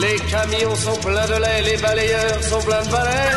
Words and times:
Les 0.00 0.16
camions 0.30 0.74
sont 0.74 1.00
pleins 1.00 1.26
de 1.26 1.40
lait, 1.40 1.62
les 1.70 1.80
balayeurs 1.80 2.42
sont 2.42 2.60
pleins 2.60 2.82
de 2.82 2.90
balais. 2.90 3.32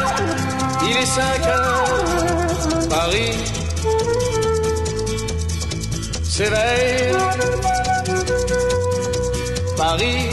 Il 0.83 0.97
est 0.97 1.05
5 1.05 1.47
heures, 1.47 2.89
Paris 2.89 3.33
s'éveille. 6.23 7.13
Paris 9.77 10.29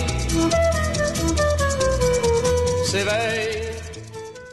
s'éveille. 2.85 3.63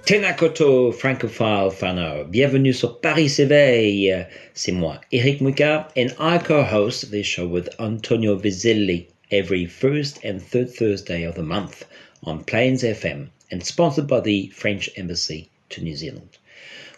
Tenakoto 0.06 0.92
francophile 0.92 1.70
Fano, 1.72 2.26
bienvenue 2.26 2.74
sur 2.74 3.00
Paris 3.00 3.30
s'éveille. 3.30 4.14
C'est 4.54 4.74
moi, 4.74 5.02
Eric 5.12 5.42
Muka, 5.42 5.88
and 5.98 6.10
I 6.20 6.38
co-host 6.38 7.10
this 7.10 7.26
show 7.26 7.48
with 7.48 7.70
Antonio 7.80 8.36
Vizilli 8.36 9.13
every 9.34 9.66
first 9.66 10.20
and 10.24 10.40
third 10.40 10.70
Thursday 10.70 11.24
of 11.24 11.34
the 11.34 11.42
month 11.42 11.86
on 12.24 12.44
Plains 12.44 12.84
FM 12.84 13.30
and 13.50 13.66
sponsored 13.66 14.06
by 14.06 14.20
the 14.20 14.48
French 14.50 14.92
Embassy 14.96 15.50
to 15.70 15.82
New 15.82 15.96
Zealand. 15.96 16.38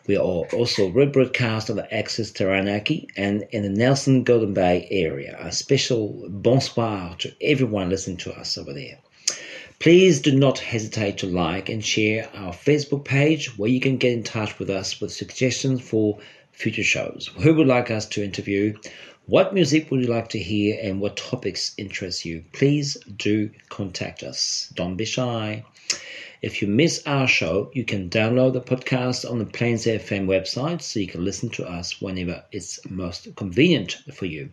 We 0.06 0.18
are 0.18 0.20
also 0.22 0.92
rebroadcast 0.92 1.70
on 1.70 1.78
the 1.78 1.94
Access 1.94 2.32
Taranaki 2.32 3.08
and 3.16 3.48
in 3.52 3.64
the 3.64 3.70
Nelson 3.70 4.24
Golden 4.24 4.54
Bay 4.54 4.86
area. 4.92 5.38
A 5.40 5.54
special 5.54 6.26
bonsoir 6.28 7.16
to 7.20 7.32
everyone 7.42 7.90
listening 7.90 8.18
to 8.18 8.34
us 8.34 8.58
over 8.58 8.74
there. 8.74 9.00
Please 9.80 10.20
do 10.20 10.36
not 10.36 10.60
hesitate 10.60 11.18
to 11.20 11.28
like 11.28 11.70
and 11.70 11.86
share 11.86 12.30
our 12.36 12.52
Facebook 12.52 13.06
page 13.06 13.58
where 13.58 13.70
you 13.70 13.80
can 13.80 13.96
get 13.96 14.12
in 14.12 14.24
touch 14.24 14.60
with 14.60 14.70
us 14.70 15.00
with 15.00 15.14
suggestions 15.14 15.82
for 15.82 16.20
future 16.52 16.84
shows. 16.84 17.32
Who 17.40 17.54
would 17.56 17.68
like 17.68 17.90
us 17.92 18.06
to 18.08 18.24
interview? 18.24 18.78
What 19.28 19.56
music 19.56 19.90
would 19.90 20.02
you 20.02 20.08
like 20.08 20.30
to 20.30 20.40
hear 20.40 20.78
and 20.80 21.02
what 21.02 21.18
topics 21.18 21.74
interest 21.80 22.26
you? 22.26 22.44
Please 22.54 22.96
do 23.18 23.50
contact 23.70 24.22
us. 24.22 24.72
Don't 24.76 24.98
be 24.98 25.06
shy. 25.06 25.64
If 26.44 26.62
you 26.62 26.68
miss 26.68 27.02
our 27.08 27.28
show, 27.28 27.72
you 27.74 27.86
can 27.86 28.12
download 28.12 28.54
the 28.54 28.62
podcast 28.62 29.28
on 29.28 29.40
the 29.40 29.46
Plains 29.46 29.86
FM 29.86 30.28
website 30.28 30.84
so 30.84 31.00
you 31.00 31.08
can 31.08 31.26
listen 31.26 31.50
to 31.50 31.66
us 31.66 32.00
whenever 32.00 32.44
it's 32.52 32.80
most 32.88 33.36
convenient 33.36 33.98
for 34.14 34.28
you. 34.28 34.52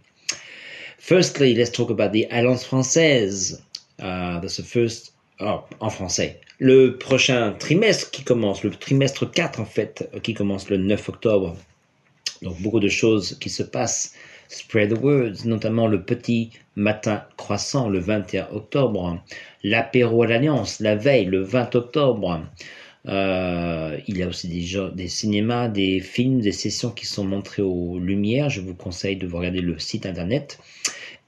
Firstly, 0.97 1.55
let's 1.55 1.69
talk 1.69 1.91
about 1.91 2.13
the 2.15 2.27
Alliance 2.31 2.67
Française. 2.67 3.61
Uh, 4.01 4.41
that's 4.41 4.57
the 4.57 4.63
first, 4.63 5.13
oh, 5.41 5.65
en 5.83 5.91
français. 5.91 6.37
Le 6.61 6.97
prochain 6.97 7.59
trimestre 7.59 8.11
qui 8.11 8.25
commence, 8.25 8.65
le 8.65 8.71
trimestre 8.71 9.31
4 9.31 9.61
en 9.61 9.67
fait, 9.67 10.09
qui 10.23 10.33
commence 10.33 10.71
le 10.71 10.79
9 10.79 11.11
octobre. 11.11 11.59
Donc 12.41 12.59
beaucoup 12.63 12.81
de 12.81 12.89
choses 12.89 13.37
qui 13.39 13.51
se 13.51 13.63
passent. 13.63 14.15
Spread 14.53 14.91
the 14.91 14.99
words, 15.03 15.47
notamment 15.47 15.87
le 15.87 16.03
petit 16.03 16.51
matin 16.77 17.25
croissant 17.39 17.89
le 17.89 17.99
21 18.01 18.49
octobre, 18.53 19.19
l'apéro 19.65 20.25
à 20.25 20.27
l'Alliance 20.27 20.79
la 20.81 20.95
veille 20.95 21.25
le 21.25 21.41
20 21.41 21.75
octobre. 21.75 22.45
Euh, 23.09 23.99
il 24.07 24.19
y 24.19 24.23
a 24.23 24.29
aussi 24.29 24.49
des, 24.49 24.91
des 24.95 25.09
cinémas, 25.09 25.69
des 25.69 26.01
films, 26.01 26.43
des 26.43 26.53
sessions 26.53 26.91
qui 26.91 27.07
sont 27.07 27.25
montrées 27.25 27.63
aux 27.63 27.99
Lumières. 27.99 28.51
Je 28.51 28.61
vous 28.61 28.75
conseille 28.75 29.17
de 29.17 29.27
vous 29.27 29.39
regarder 29.39 29.63
le 29.63 29.79
site 29.79 30.05
internet. 30.05 30.59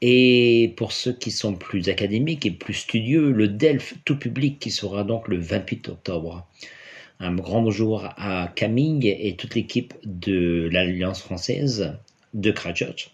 Et 0.02 0.74
pour 0.76 0.92
ceux 0.92 1.14
qui 1.14 1.30
sont 1.30 1.54
plus 1.54 1.88
académiques 1.88 2.44
et 2.44 2.50
plus 2.50 2.74
studieux, 2.74 3.32
le 3.32 3.48
Delphes 3.48 3.94
tout 4.04 4.18
public 4.18 4.58
qui 4.58 4.70
sera 4.70 5.02
donc 5.02 5.28
le 5.28 5.38
28 5.38 5.88
octobre. 5.88 6.46
Un 7.20 7.34
grand 7.34 7.62
bonjour 7.62 8.04
à 8.18 8.52
Camille 8.54 9.08
et 9.08 9.34
toute 9.34 9.54
l'équipe 9.54 9.94
de 10.04 10.68
l'Alliance 10.70 11.22
française 11.22 11.96
de 12.34 12.50
Christchurch. 12.50 13.13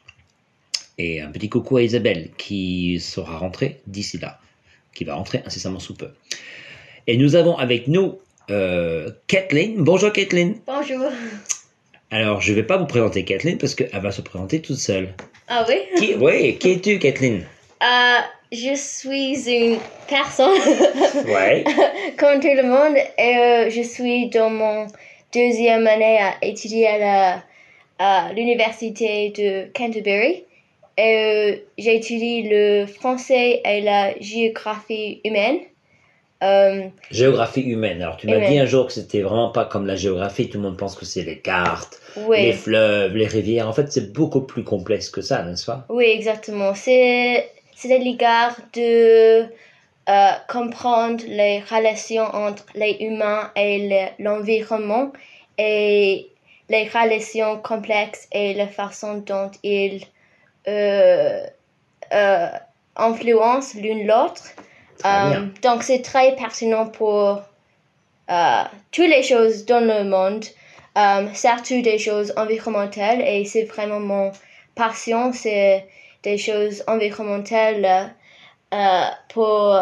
Et 1.03 1.19
un 1.23 1.31
petit 1.31 1.49
coucou 1.49 1.79
à 1.79 1.83
Isabelle 1.83 2.29
qui 2.37 3.01
sera 3.01 3.39
rentrée 3.39 3.81
d'ici 3.87 4.19
là, 4.19 4.39
qui 4.95 5.05
va 5.05 5.15
rentrer 5.15 5.41
incessamment 5.47 5.79
sous 5.79 5.95
peu. 5.95 6.09
Et 7.07 7.17
nous 7.17 7.37
avons 7.37 7.57
avec 7.57 7.89
nous 7.89 8.19
euh, 8.51 9.11
Kathleen. 9.27 9.77
Bonjour 9.79 10.13
Kathleen. 10.13 10.57
Bonjour. 10.67 11.07
Alors 12.11 12.43
je 12.43 12.51
ne 12.51 12.57
vais 12.57 12.65
pas 12.65 12.77
vous 12.77 12.85
présenter 12.85 13.25
Kathleen 13.25 13.57
parce 13.57 13.75
qu'elle 13.75 13.99
va 13.99 14.13
se 14.13 14.21
présenter 14.21 14.61
toute 14.61 14.77
seule. 14.77 15.15
Ah 15.49 15.65
oui? 15.67 15.77
Qui, 15.97 16.15
oui, 16.17 16.59
qui 16.59 16.73
es-tu 16.73 16.99
Kathleen? 16.99 17.47
Euh, 17.83 18.21
je 18.53 18.75
suis 18.75 19.49
une 19.51 19.79
personne 20.07 20.53
Ouais. 21.35 21.65
comme 22.19 22.41
tout 22.41 22.55
le 22.55 22.65
monde 22.65 22.95
et 23.17 23.39
euh, 23.39 23.71
je 23.71 23.81
suis 23.81 24.29
dans 24.29 24.51
mon 24.51 24.87
deuxième 25.33 25.87
année 25.87 26.19
à 26.19 26.35
étudier 26.43 26.87
à 27.99 28.33
l'université 28.35 29.31
de 29.31 29.73
Canterbury. 29.73 30.45
Euh, 31.01 31.57
j'étudie 31.79 32.43
le 32.43 32.87
français 32.87 33.63
et 33.65 33.81
la 33.81 34.19
géographie 34.21 35.21
humaine. 35.25 35.59
Euh, 36.43 36.89
Géographie 37.11 37.63
humaine. 37.63 38.01
Alors 38.03 38.17
tu 38.17 38.27
m'as 38.27 38.39
dit 38.49 38.59
un 38.59 38.67
jour 38.67 38.87
que 38.87 38.93
c'était 38.93 39.21
vraiment 39.23 39.51
pas 39.51 39.65
comme 39.67 39.87
la 39.87 39.97
géographie. 39.97 40.49
Tout 40.49 40.59
le 40.59 40.65
monde 40.65 40.77
pense 40.79 40.95
que 40.95 41.05
c'est 41.05 41.23
les 41.23 41.39
cartes, 41.39 42.01
les 42.17 42.53
fleuves, 42.53 43.15
les 43.17 43.27
rivières. 43.27 43.69
En 43.69 43.73
fait, 43.73 43.91
c'est 43.93 44.13
beaucoup 44.13 44.41
plus 44.43 44.65
complexe 44.65 45.11
que 45.11 45.21
ça, 45.21 45.43
n'est-ce 45.43 45.67
pas? 45.67 45.85
Oui, 45.91 46.05
exactement. 46.07 46.75
C'est 46.75 47.51
à 47.85 47.99
l'égard 47.99 48.57
de 48.75 49.43
euh, 49.43 50.31
comprendre 50.49 51.23
les 51.29 51.61
relations 51.61 52.25
entre 52.25 52.65
les 52.75 52.97
humains 53.01 53.51
et 53.57 53.89
le- 53.89 54.25
l'environnement 54.25 55.13
et 55.59 56.29
les 56.71 56.89
relations 56.89 57.59
complexes 57.59 58.29
et 58.33 58.55
la 58.55 58.67
façon 58.67 59.19
dont 59.27 59.51
ils 59.63 60.01
influencent 62.97 63.79
l'une 63.79 64.07
l'autre. 64.07 64.43
Euh, 65.05 65.47
donc 65.63 65.83
c'est 65.83 66.03
très 66.03 66.37
pertinent 66.37 66.87
pour 66.87 67.41
euh, 68.31 68.63
toutes 68.93 69.09
les 69.09 69.23
choses 69.23 69.65
dans 69.65 69.81
le 69.81 70.05
monde, 70.05 70.45
euh, 70.99 71.27
surtout 71.35 71.81
des 71.83 71.99
choses 71.99 72.33
environnementales 72.37 73.23
et 73.23 73.45
c'est 73.45 73.65
vraiment 73.65 74.01
mon 74.01 74.33
passion, 74.75 75.33
c'est 75.33 75.89
des 76.23 76.37
choses 76.37 76.85
environnementales 76.87 78.13
euh, 78.75 79.05
pour 79.31 79.75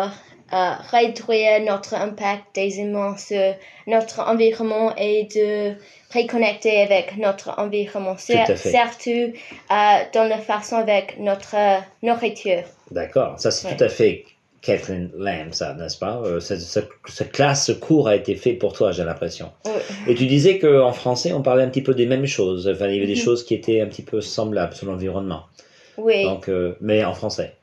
euh, 0.53 0.73
réduire 0.91 1.61
notre 1.67 1.95
impact 1.95 2.43
des 2.55 2.79
humains 2.81 3.17
sur 3.17 3.55
notre 3.87 4.21
environnement 4.21 4.95
et 4.97 5.25
de 5.35 5.75
reconnecter 6.15 6.81
avec 6.83 7.17
notre 7.19 7.59
environnement, 7.59 8.13
à 8.13 8.57
surtout 8.57 9.11
euh, 9.11 9.99
dans 10.15 10.25
la 10.29 10.39
façon 10.39 10.77
avec 10.77 11.19
notre 11.19 11.55
euh, 11.57 11.79
nourriture. 12.03 12.63
D'accord. 12.91 13.35
Ça, 13.39 13.51
c'est 13.51 13.69
Ouais. 13.69 13.77
tout 13.77 13.85
à 13.85 13.89
fait 13.89 14.25
Kathleen 14.61 15.11
Lamb, 15.17 15.53
ça, 15.53 15.75
n'est-ce 15.75 15.99
pas? 15.99 16.21
Euh, 16.25 16.41
cette, 16.41 16.61
cette- 16.61 16.89
cette 17.07 17.31
classe, 17.33 17.67
ce 17.67 17.73
cours 17.73 18.09
a 18.09 18.17
été 18.17 18.35
fait 18.35 18.55
pour 18.55 18.73
toi, 18.73 18.91
j'ai 18.91 19.05
l'impression. 19.05 19.53
Oui. 19.67 19.73
Et 20.09 20.15
tu 20.15 20.27
disais 20.27 20.59
qu'en 20.59 20.93
français, 20.93 21.33
on 21.33 21.43
parlait 21.43 21.63
un 21.63 21.69
petit 21.69 21.83
peu 21.83 21.95
des 21.95 22.07
mêmes 22.07 22.27
choses. 22.27 22.67
Enfin, 22.69 22.87
il 22.89 22.95
y 22.95 22.99
avait 22.99 23.07
des 23.07 23.15
Mhm. 23.21 23.25
choses 23.25 23.45
qui 23.45 23.55
étaient 23.55 23.81
un 23.81 23.87
petit 23.87 24.03
peu 24.03 24.21
semblables 24.21 24.75
sur 24.75 24.87
l'environnement. 24.87 25.43
Oui. 25.99 26.23
Donc, 26.23 26.49
euh, 26.49 26.77
mais 26.81 27.05
en 27.05 27.13
français. 27.13 27.55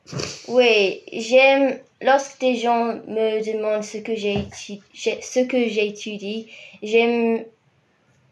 Oui, 0.48 1.02
j'aime 1.12 1.78
lorsque 2.02 2.38
des 2.40 2.56
gens 2.56 2.94
me 3.08 3.44
demandent 3.44 3.82
ce 3.82 3.98
que 3.98 4.14
j'ai 4.14 4.38
j'ai- 4.92 5.20
ce 5.22 5.40
que 5.40 5.68
j'étudie, 5.68 6.46
j'aime 6.82 7.44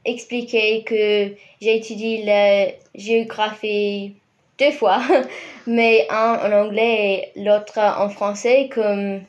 expliquer 0.05 0.83
que 0.85 1.35
j'étudie 1.61 2.23
la 2.25 2.67
géographie 2.95 4.15
deux 4.59 4.71
fois, 4.71 5.01
mais 5.67 6.07
un 6.11 6.39
en 6.45 6.53
anglais 6.53 7.33
et 7.35 7.43
l'autre 7.43 7.79
en 7.79 8.09
français, 8.11 8.69
comme 8.73 9.23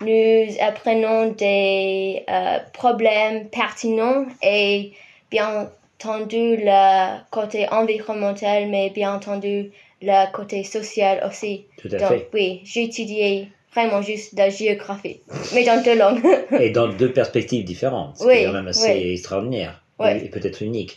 nous 0.00 0.46
apprenons 0.60 1.32
des 1.32 2.24
euh, 2.30 2.58
problèmes 2.72 3.48
pertinents 3.50 4.24
et 4.42 4.92
bien 5.30 5.70
entendu 5.98 6.56
le 6.56 7.18
côté 7.30 7.68
environnemental, 7.70 8.68
mais 8.68 8.88
bien 8.90 9.14
entendu 9.16 9.70
le 10.02 10.32
côté 10.32 10.64
social 10.64 11.22
aussi. 11.28 11.66
Tout 11.80 11.88
à 11.92 11.98
Donc, 11.98 12.08
fait. 12.08 12.28
oui, 12.34 12.60
j'ai 12.64 12.84
étudié 12.84 13.48
vraiment 13.74 14.02
juste 14.02 14.36
la 14.36 14.50
géographie, 14.50 15.20
mais 15.54 15.64
dans 15.64 15.82
deux 15.82 15.96
langues. 15.96 16.22
Et 16.60 16.70
dans 16.70 16.88
deux 16.88 17.12
perspectives 17.12 17.64
différentes. 17.64 18.16
Ce 18.16 18.22
qui 18.22 18.28
Oui, 18.28 18.34
est 18.34 18.44
quand 18.46 18.52
même 18.52 18.68
assez 18.68 18.92
oui. 18.92 19.12
extraordinaire. 19.12 19.82
Ouais. 19.98 20.24
Et 20.24 20.28
peut-être 20.28 20.62
unique. 20.62 20.96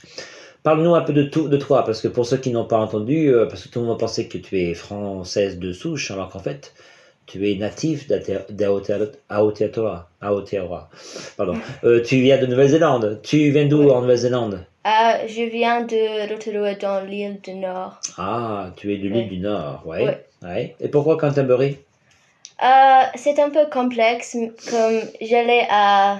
Parle-nous 0.63 0.95
un 0.95 1.01
peu 1.01 1.11
de, 1.11 1.23
tout, 1.23 1.49
de 1.49 1.57
toi, 1.57 1.83
parce 1.83 2.01
que 2.01 2.07
pour 2.07 2.25
ceux 2.25 2.37
qui 2.37 2.49
n'ont 2.51 2.65
pas 2.65 2.77
entendu, 2.79 3.27
euh, 3.27 3.45
parce 3.47 3.63
que 3.63 3.69
tout 3.69 3.81
le 3.81 3.85
monde 3.85 3.99
pensait 3.99 4.27
que 4.27 4.37
tu 4.37 4.61
es 4.61 4.73
française 4.73 5.59
de 5.59 5.73
souche, 5.73 6.09
alors 6.09 6.29
qu'en 6.29 6.39
fait, 6.39 6.73
tu 7.25 7.49
es 7.49 7.55
natif 7.55 8.07
d'Aote- 8.07 8.51
d'Aote- 8.51 9.19
Aotearoa. 9.29 10.09
Aotearoa. 10.21 10.89
Pardon. 11.37 11.55
Euh, 11.83 12.01
tu 12.03 12.17
viens 12.17 12.37
de 12.37 12.45
Nouvelle-Zélande. 12.45 13.19
Tu 13.23 13.49
viens 13.51 13.65
d'où 13.65 13.89
en 13.89 14.01
Nouvelle-Zélande? 14.01 14.65
Euh, 14.85 15.27
je 15.27 15.43
viens 15.49 15.81
de 15.83 16.29
Rotorua 16.29 16.75
dans 16.75 17.05
l'île 17.05 17.39
du 17.41 17.53
Nord. 17.53 17.99
Ah, 18.17 18.71
tu 18.75 18.93
es 18.93 18.97
de 18.97 19.07
l'île 19.07 19.29
du 19.29 19.37
Nord, 19.37 19.83
ouais. 19.85 20.03
Ouais. 20.05 20.25
ouais. 20.43 20.75
Et 20.81 20.89
pourquoi 20.89 21.17
Canterbury? 21.17 21.77
Euh, 22.61 23.01
c'est 23.15 23.39
un 23.39 23.49
peu 23.49 23.65
complexe, 23.71 24.37
comme 24.69 24.99
j'allais 25.21 25.65
à 25.69 26.19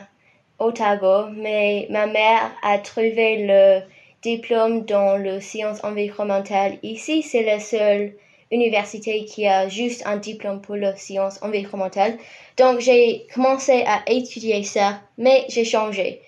Otago, 0.59 1.27
mais 1.35 1.87
ma 1.89 2.07
mère 2.07 2.51
a 2.63 2.77
trouvé 2.79 3.45
le 3.45 3.81
diplôme 4.21 4.85
dans 4.85 5.17
les 5.17 5.41
sciences 5.41 5.83
environnementales. 5.83 6.77
Ici, 6.83 7.21
c'est 7.21 7.43
la 7.43 7.59
seule 7.59 8.13
université 8.53 9.25
qui 9.25 9.47
a 9.47 9.67
juste 9.67 10.03
un 10.05 10.17
diplôme 10.17 10.61
pour 10.61 10.75
les 10.75 10.95
sciences 10.95 11.41
environnementales. 11.41 12.17
Donc, 12.57 12.79
j'ai 12.79 13.25
commencé 13.33 13.83
à 13.85 14.03
étudier 14.07 14.63
ça, 14.63 15.01
mais 15.17 15.45
j'ai 15.49 15.65
changé. 15.65 16.21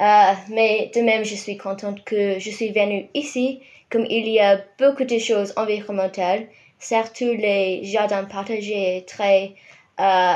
Euh, 0.00 0.32
mais 0.50 0.90
de 0.94 1.00
même, 1.00 1.24
je 1.24 1.34
suis 1.34 1.56
contente 1.56 2.04
que 2.04 2.38
je 2.38 2.50
suis 2.50 2.70
venue 2.72 3.08
ici, 3.14 3.60
comme 3.90 4.04
il 4.08 4.28
y 4.28 4.38
a 4.40 4.60
beaucoup 4.78 5.04
de 5.04 5.18
choses 5.18 5.52
environnementales, 5.56 6.46
surtout 6.78 7.32
les 7.32 7.82
jardins 7.84 8.24
partagés 8.24 9.04
très 9.06 9.54
euh, 10.00 10.34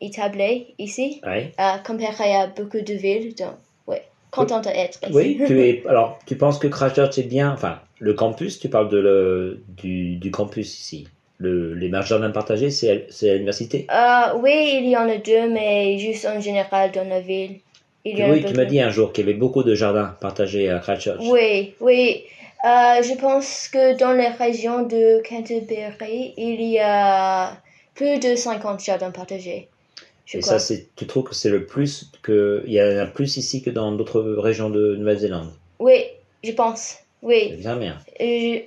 établis 0.00 0.74
ici, 0.78 1.20
Ouais. 1.26 1.52
euh, 1.60 1.76
comparé 1.86 2.34
à 2.34 2.46
beaucoup 2.46 2.80
de 2.80 2.94
villes. 2.94 3.34
Donc, 3.34 3.56
ouais, 3.86 4.02
contente 4.30 4.64
d'être 4.64 4.98
ici. 5.02 5.12
Oui, 5.12 5.40
tu 5.46 5.60
es. 5.60 5.82
Alors, 5.88 6.18
tu 6.26 6.36
penses 6.36 6.58
que 6.58 6.68
Christchurch 6.68 7.18
est 7.18 7.28
bien. 7.28 7.52
Enfin, 7.52 7.80
le 8.04 8.14
campus, 8.14 8.58
tu 8.58 8.68
parles 8.68 8.90
de 8.90 8.98
le, 8.98 9.64
du, 9.68 10.16
du 10.16 10.30
campus 10.30 10.78
ici. 10.78 11.08
Le, 11.38 11.74
les 11.74 11.90
jardins 12.02 12.30
partagés, 12.30 12.70
c'est 12.70 13.06
c'est 13.08 13.30
à 13.30 13.32
l'université? 13.34 13.86
Euh, 13.90 14.38
oui, 14.42 14.80
il 14.80 14.88
y 14.88 14.96
en 14.96 15.08
a 15.08 15.16
deux, 15.16 15.48
mais 15.50 15.98
juste 15.98 16.26
en 16.26 16.40
général 16.40 16.92
dans 16.92 17.08
la 17.08 17.20
ville. 17.20 17.60
Il 18.04 18.18
y 18.18 18.22
en 18.24 18.28
a 18.28 18.32
Oui, 18.32 18.44
tu 18.44 18.54
m'as 18.54 18.64
dit 18.66 18.80
un 18.80 18.90
jour 18.90 19.12
qu'il 19.12 19.26
y 19.26 19.28
avait 19.28 19.38
beaucoup 19.38 19.62
de 19.62 19.74
jardins 19.74 20.14
partagés 20.20 20.68
à 20.70 20.78
Christchurch. 20.80 21.20
Oui, 21.20 21.74
oui. 21.80 22.24
Euh, 22.64 23.02
je 23.02 23.14
pense 23.14 23.68
que 23.68 23.96
dans 23.98 24.12
les 24.12 24.28
régions 24.28 24.82
de 24.82 25.22
Canterbury, 25.28 26.34
il 26.36 26.62
y 26.62 26.78
a 26.78 27.56
plus 27.94 28.18
de 28.18 28.36
50 28.36 28.82
jardins 28.82 29.10
partagés. 29.10 29.68
Je 30.24 30.38
Et 30.38 30.42
crois. 30.42 30.58
ça, 30.58 30.74
tu 30.96 31.06
trouves 31.06 31.24
que 31.24 31.34
c'est 31.34 31.48
le 31.48 31.64
plus 31.66 32.12
que 32.22 32.62
il 32.66 32.74
y 32.74 32.82
en 32.82 32.98
a 32.98 33.06
plus 33.06 33.36
ici 33.38 33.62
que 33.62 33.70
dans 33.70 33.90
d'autres 33.92 34.20
régions 34.22 34.68
de 34.68 34.96
Nouvelle-Zélande? 34.96 35.50
Oui, 35.78 36.04
je 36.42 36.52
pense. 36.52 37.03
Oui. 37.24 37.54
bien 37.58 37.76
bien. 37.76 37.98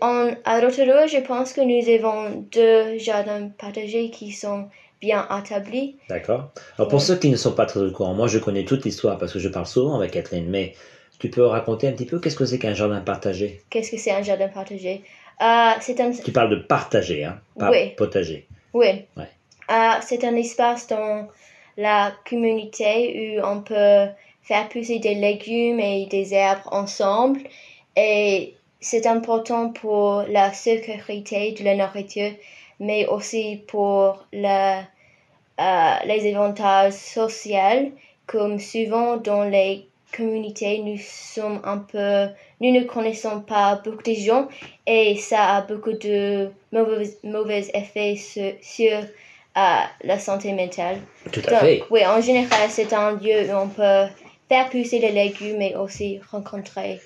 En, 0.02 0.32
à 0.44 0.60
Rotorua, 0.60 1.08
je 1.08 1.20
pense 1.20 1.54
que 1.54 1.62
nous 1.62 1.88
avons 1.96 2.46
deux 2.52 2.98
jardins 2.98 3.50
partagés 3.58 4.10
qui 4.10 4.32
sont 4.32 4.68
bien 5.00 5.28
établis. 5.40 5.98
D'accord. 6.10 6.52
Alors 6.78 6.88
pour 6.90 7.00
Ouais. 7.00 7.06
ceux 7.06 7.16
qui 7.18 7.30
ne 7.30 7.36
sont 7.38 7.54
pas 7.54 7.68
très 7.68 7.80
au 7.82 7.92
courant, 7.92 8.14
moi 8.16 8.28
je 8.28 8.40
connais 8.40 8.66
toute 8.66 8.84
l'histoire 8.84 9.18
parce 9.20 9.32
que 9.34 9.40
je 9.40 9.48
parle 9.48 9.68
souvent 9.68 9.96
avec 9.96 10.12
Kathleen, 10.12 10.50
mais 10.50 10.74
tu 11.20 11.30
peux 11.30 11.46
raconter 11.46 11.88
un 11.88 11.92
petit 11.94 12.06
peu 12.06 12.20
qu'est-ce 12.20 12.36
que 12.36 12.46
c'est 12.46 12.60
qu'un 12.60 12.74
jardin 12.74 13.00
partagé? 13.02 13.62
Qu'est-ce 13.70 13.92
que 13.92 13.98
c'est 13.98 14.12
un 14.12 14.24
jardin 14.24 14.48
partagé? 14.48 15.04
Euh, 15.42 15.72
c'est 15.82 16.00
un, 16.00 16.12
Tu 16.12 16.32
parles 16.32 16.50
de 16.50 16.56
partager, 16.64 17.24
hein, 17.24 17.40
pas 17.60 17.70
Oui. 17.70 17.92
potager. 17.96 18.48
Oui. 18.74 18.88
Ouais. 19.16 19.30
Euh, 19.70 19.92
c'est 20.02 20.24
un 20.24 20.36
espace 20.36 20.88
dans 20.88 21.28
la 21.78 22.12
communauté 22.28 23.38
où 23.40 23.46
on 23.46 23.62
peut 23.62 24.08
faire 24.42 24.68
pousser 24.70 24.98
des 25.00 25.14
légumes 25.16 25.80
et 25.80 26.08
des 26.08 26.34
herbes 26.34 26.62
ensemble. 26.72 27.42
Et 27.98 28.54
c'est 28.80 29.08
important 29.08 29.70
pour 29.72 30.24
la 30.30 30.54
sécurité 30.54 31.54
de 31.54 31.64
la 31.64 31.76
nourriture, 31.76 32.32
mais 32.80 33.08
aussi 33.08 33.64
pour 33.68 34.24
la, 34.32 34.82
euh, 35.60 35.96
les 36.06 36.36
avantages 36.36 36.94
sociaux, 36.94 37.92
comme 38.28 38.60
souvent 38.60 39.18
dans 39.18 39.44
les 39.44 39.88
communautés, 40.16 40.78
nous 40.80 41.00
sommes 41.00 41.60
un 41.64 41.80
peu, 41.80 42.28
nous 42.62 42.72
ne 42.72 42.84
connaissons 42.84 43.42
pas 43.42 43.82
beaucoup 43.84 44.04
de 44.04 44.14
gens 44.14 44.48
et 44.86 45.18
ça 45.18 45.56
a 45.56 45.62
beaucoup 45.62 45.94
de 45.94 46.50
mauvais, 46.72 47.10
mauvais 47.24 47.66
effets 47.74 48.16
sur, 48.16 48.54
sur 48.62 48.94
euh, 48.94 49.80
la 50.04 50.20
santé 50.20 50.54
mentale. 50.54 51.00
Tout 51.32 51.42
à 51.48 51.50
Donc, 51.50 51.60
fait. 51.62 51.84
oui, 51.90 52.06
en 52.06 52.22
général, 52.22 52.70
c'est 52.70 52.94
un 52.94 53.14
lieu 53.14 53.50
où 53.50 53.56
on 53.58 53.68
peut 53.68 54.06
faire 54.48 54.70
pousser 54.70 55.00
les 55.00 55.12
légumes 55.12 55.62
et 55.62 55.76
aussi 55.76 56.22
rencontrer 56.32 57.02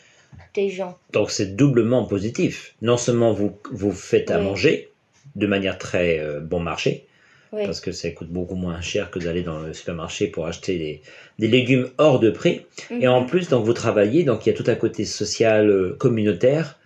des 0.54 0.70
gens. 0.70 0.98
Donc 1.14 1.32
c'est 1.32 1.56
doublement 1.56 2.06
positif. 2.06 2.76
Non 2.82 2.98
seulement 2.98 3.34
vous 3.34 3.58
vous 3.72 3.92
faites 3.92 4.32
à 4.32 4.38
Oui. 4.38 4.44
manger 4.44 4.90
de 5.36 5.48
manière 5.48 5.78
très 5.78 6.20
euh, 6.20 6.40
bon 6.42 6.60
marché, 6.60 7.06
Oui, 7.54 7.66
parce 7.66 7.80
que 7.82 7.92
ça 7.92 8.10
coûte 8.12 8.30
beaucoup 8.30 8.56
moins 8.56 8.82
cher 8.82 9.12
que 9.12 9.20
d'aller 9.20 9.42
dans 9.44 9.60
le 9.60 9.74
supermarché 9.74 10.28
pour 10.28 10.48
acheter 10.48 10.78
des, 10.78 11.02
des 11.40 11.48
légumes 11.48 11.88
hors 11.98 12.20
de 12.20 12.30
prix. 12.30 12.66
Et 13.00 13.08
en 13.08 13.22
Mhm. 13.22 13.28
plus, 13.28 13.50
donc 13.50 13.66
vous 13.66 13.74
travaillez, 13.74 14.24
donc 14.24 14.46
il 14.46 14.50
y 14.50 14.54
a 14.54 14.56
tout 14.56 14.70
un 14.70 14.76
côté 14.76 15.06
social, 15.06 15.70
euh, 15.70 15.96
communautaire. 15.98 16.78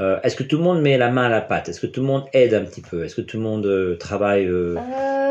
Euh, 0.00 0.18
Est-ce 0.22 0.36
que 0.36 0.42
tout 0.42 0.56
le 0.56 0.62
monde 0.64 0.80
met 0.80 0.96
la 0.96 1.10
main 1.10 1.24
à 1.24 1.28
la 1.28 1.42
pâte? 1.42 1.68
Est-ce 1.68 1.80
que 1.80 1.86
tout 1.86 2.00
le 2.00 2.06
monde 2.06 2.24
aide 2.32 2.54
un 2.54 2.64
petit 2.64 2.80
peu? 2.80 3.04
Est-ce 3.04 3.14
que 3.14 3.20
tout 3.20 3.36
le 3.36 3.42
monde 3.42 3.96
travaille 3.98 4.46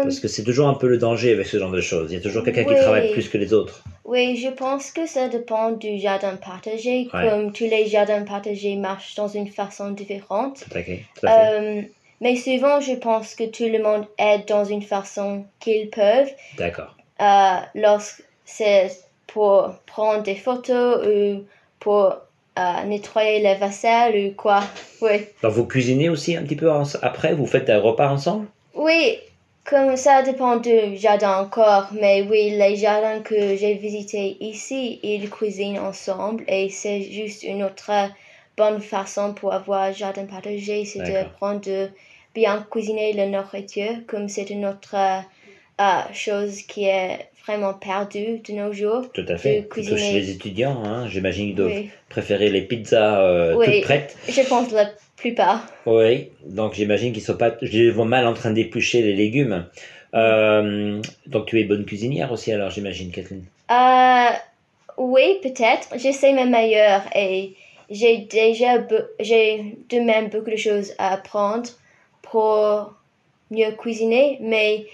Parce 0.04 0.20
que 0.20 0.28
c'est 0.28 0.44
toujours 0.44 0.68
un 0.68 0.74
peu 0.76 0.88
le 0.88 0.98
danger 0.98 1.32
avec 1.34 1.48
ce 1.48 1.58
genre 1.58 1.72
de 1.72 1.82
choses. 1.82 2.12
Il 2.12 2.16
y 2.16 2.18
a 2.18 2.22
toujours 2.22 2.44
quelqu'un 2.44 2.64
Oui. 2.68 2.76
qui 2.76 2.82
travaille 2.82 3.12
plus 3.12 3.30
que 3.30 3.38
les 3.38 3.54
autres. 3.54 3.84
oui, 4.06 4.36
je 4.38 4.50
pense 4.50 4.92
que 4.92 5.06
ça 5.08 5.28
dépend 5.30 5.72
du 5.72 5.98
jardin 6.00 6.36
partagé, 6.36 7.08
Ouais. 7.14 7.30
comme 7.30 7.52
tous 7.54 7.66
les 7.66 7.88
jardins 7.88 8.24
partagés 8.24 8.76
marchent 8.76 9.16
dans 9.16 9.28
une 9.28 9.48
façon 9.48 9.92
différente. 9.92 10.64
Tout 10.70 10.78
à 10.78 10.82
fait. 10.84 11.04
Tout 11.20 11.28
à 11.28 11.32
fait. 11.32 11.80
Euh, 11.80 11.82
mais 12.20 12.36
souvent, 12.36 12.80
je 12.82 12.94
pense 12.94 13.36
que 13.36 13.46
tout 13.46 13.68
le 13.68 13.82
monde 13.82 14.06
aide 14.20 14.46
dans 14.48 14.66
une 14.66 14.82
façon 14.84 15.46
qu'ils 15.60 15.90
peuvent. 15.90 16.30
D'accord. 16.58 16.96
euh, 17.22 17.56
lorsque 17.76 18.24
c'est 18.46 18.92
pour 19.28 19.74
prendre 19.86 20.24
des 20.24 20.36
photos 20.36 21.08
ou 21.08 21.44
pour 21.80 22.14
euh, 22.60 22.84
nettoyer 22.86 23.40
les 23.40 23.56
vaisselle 23.56 24.28
ou 24.28 24.36
quoi. 24.36 24.60
Oui. 25.02 25.26
Donc 25.42 25.54
vous 25.54 25.66
cuisinez 25.66 26.10
aussi 26.10 26.36
un 26.36 26.44
petit 26.44 26.58
peu 26.58 26.70
après 27.02 27.34
Vous 27.34 27.46
faites 27.46 27.70
un 27.70 27.80
repas 27.80 28.10
ensemble? 28.10 28.48
Oui, 28.76 29.18
comme 29.64 29.96
ça 29.96 30.24
dépend 30.24 30.58
du 30.58 30.98
jardin 30.98 31.38
encore, 31.38 31.90
mais 32.00 32.24
oui, 32.24 32.52
les 32.52 32.76
jardins 32.76 33.22
que 33.22 33.56
j'ai 33.56 33.76
visités 33.76 34.38
ici, 34.40 35.00
ils 35.04 35.30
cuisinent 35.30 35.80
ensemble 35.80 36.44
et 36.48 36.70
c'est 36.70 37.04
juste 37.04 37.44
une 37.44 37.64
autre 37.64 37.92
bonne 38.58 38.82
façon 38.82 39.34
pour 39.34 39.54
avoir 39.54 39.84
un 39.84 39.92
jardin 39.92 40.26
partagé, 40.26 40.86
c'est 40.86 41.00
de 41.00 41.30
prendre 41.38 41.62
de 41.62 41.90
bien 42.34 42.66
cuisiner 42.70 43.14
la 43.14 43.28
nourriture, 43.28 43.94
comme 44.08 44.28
c'est 44.28 44.50
une 44.50 44.66
autre 44.66 44.96
euh, 44.96 46.14
chose 46.14 46.62
qui 46.64 46.86
est 46.86 47.30
vraiment 47.46 47.74
perdue 47.74 48.40
de 48.40 48.54
nos 48.54 48.72
jours. 48.72 49.12
Tout 49.14 49.26
à 49.28 49.38
fait. 49.38 49.64
Plutôt 49.64 49.98
chez 49.98 50.14
les 50.14 50.32
étudiants, 50.32 50.84
hein, 50.84 51.08
j'imagine 51.08 51.48
qu'ils 51.48 51.56
doivent 51.56 51.72
Oui. 51.72 51.90
préférer 52.10 52.50
les 52.50 52.62
pizzas 52.62 53.22
euh, 53.22 53.56
Oui. 53.56 53.66
toutes 53.66 53.84
prêtes. 53.84 54.18
Je 54.28 54.42
pense 54.48 54.72
la 54.72 54.86
plupart. 55.22 55.66
Oui, 55.86 56.30
donc 56.46 56.74
j'imagine 56.74 57.14
qu'ils 57.14 57.22
sont 57.22 57.38
pas, 57.38 57.52
je 57.62 57.72
les 57.78 57.92
vois 57.92 58.06
mal 58.06 58.28
en 58.28 58.34
train 58.34 58.52
d'éplucher 58.52 59.02
les 59.02 59.14
légumes. 59.14 59.66
Euh, 60.14 61.02
donc 61.28 61.46
tu 61.46 61.60
es 61.62 61.64
bonne 61.64 61.86
cuisinière 61.86 62.34
aussi 62.34 62.52
alors 62.52 62.70
j'imagine 62.70 63.12
Kathleen. 63.12 63.46
Euh, 63.72 64.30
oui, 64.98 65.40
peut-être. 65.42 65.88
J'essaie 65.96 66.34
ma 66.34 66.46
meilleure 66.46 67.04
et 67.16 67.54
j'ai 67.90 68.18
déjà 68.18 68.86
j'ai 69.20 69.78
de 69.90 70.00
même 70.00 70.28
beaucoup 70.28 70.52
de 70.52 70.58
choses 70.58 70.94
à 70.98 71.14
apprendre 71.14 71.70
pour 72.22 72.94
mieux 73.52 73.72
cuisiner, 73.78 74.38
mais 74.42 74.86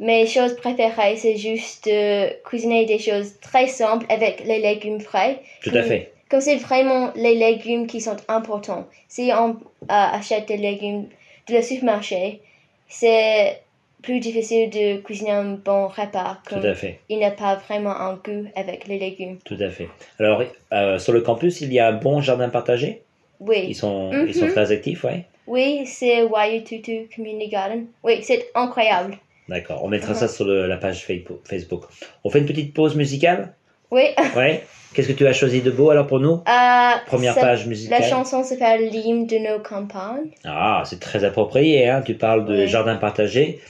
mes 0.00 0.26
choses 0.26 0.54
préférées, 0.56 1.16
c'est 1.16 1.36
juste 1.36 1.86
de 1.86 2.42
cuisiner 2.42 2.84
des 2.86 2.98
choses 2.98 3.38
très 3.40 3.68
simples 3.68 4.06
avec 4.08 4.44
les 4.44 4.58
légumes 4.58 5.00
frais. 5.00 5.40
Tout 5.62 5.70
à 5.74 5.82
fait. 5.82 6.12
Comme 6.32 6.40
c'est 6.40 6.56
vraiment 6.56 7.12
les 7.14 7.34
légumes 7.34 7.86
qui 7.86 8.00
sont 8.00 8.16
importants. 8.26 8.88
Si 9.06 9.30
on 9.38 9.50
euh, 9.50 9.56
achète 9.88 10.48
des 10.48 10.56
légumes 10.56 11.08
de 11.46 11.54
le 11.56 11.60
supermarché, 11.60 12.40
c'est 12.88 13.60
plus 14.02 14.18
difficile 14.18 14.70
de 14.70 14.96
cuisiner 15.02 15.32
un 15.32 15.44
bon 15.62 15.88
repas. 15.88 16.38
Tout 16.48 16.54
à 16.56 16.74
fait. 16.74 17.00
il 17.10 17.18
n'a 17.18 17.30
pas 17.32 17.56
vraiment 17.56 17.90
un 17.94 18.14
goût 18.14 18.46
avec 18.56 18.88
les 18.88 18.98
légumes. 18.98 19.36
Tout 19.44 19.58
à 19.60 19.68
fait. 19.68 19.88
Alors 20.18 20.42
euh, 20.72 20.98
sur 20.98 21.12
le 21.12 21.20
campus, 21.20 21.60
il 21.60 21.70
y 21.72 21.78
a 21.78 21.88
un 21.88 21.92
bon 21.92 22.22
jardin 22.22 22.48
partagé? 22.48 23.02
Ils 23.40 23.46
Oui, 23.48 23.64
ils 23.68 23.74
sont 23.74 24.10
Mhm. 24.10 24.48
très 24.52 24.72
actifs, 24.72 25.04
ouais? 25.04 25.26
oui, 25.46 25.82
c'est 25.84 26.22
Waiututu 26.22 27.10
Community 27.14 27.48
Garden. 27.50 27.84
Oui, 28.04 28.20
c'est 28.22 28.46
incroyable. 28.54 29.18
D'accord. 29.48 29.84
On 29.84 29.88
mettra 29.88 30.12
Mhm. 30.14 30.18
ça 30.18 30.28
sur 30.28 30.46
le- 30.46 30.66
la 30.66 30.78
page 30.78 31.04
Facebook- 31.04 31.46
Facebook. 31.46 31.82
On 32.24 32.30
fait 32.30 32.38
une 32.38 32.46
petite 32.46 32.72
pause 32.72 32.96
musicale? 32.96 33.52
Oui, 33.90 34.04
Ouais. 34.34 34.64
Qu'est-ce 34.94 35.08
que 35.08 35.12
tu 35.14 35.26
as 35.26 35.32
choisi 35.32 35.62
de 35.62 35.70
beau 35.70 35.90
alors 35.90 36.06
pour 36.06 36.20
nous? 36.20 36.42
Euh, 36.46 36.90
Première 37.06 37.34
page 37.34 37.66
musicale. 37.66 38.00
La 38.02 38.08
chanson 38.08 38.44
s'appelle 38.44 38.90
L'hymne 38.90 39.26
de 39.26 39.38
nos 39.38 39.58
campagnes. 39.60 40.30
Ah, 40.44 40.82
c'est 40.86 41.00
très 41.00 41.24
approprié, 41.24 41.88
hein. 41.88 42.02
Tu 42.04 42.14
parles 42.14 42.44
de 42.44 42.54
Oui. 42.62 42.68
jardin 42.68 42.96
partagé, 42.96 43.60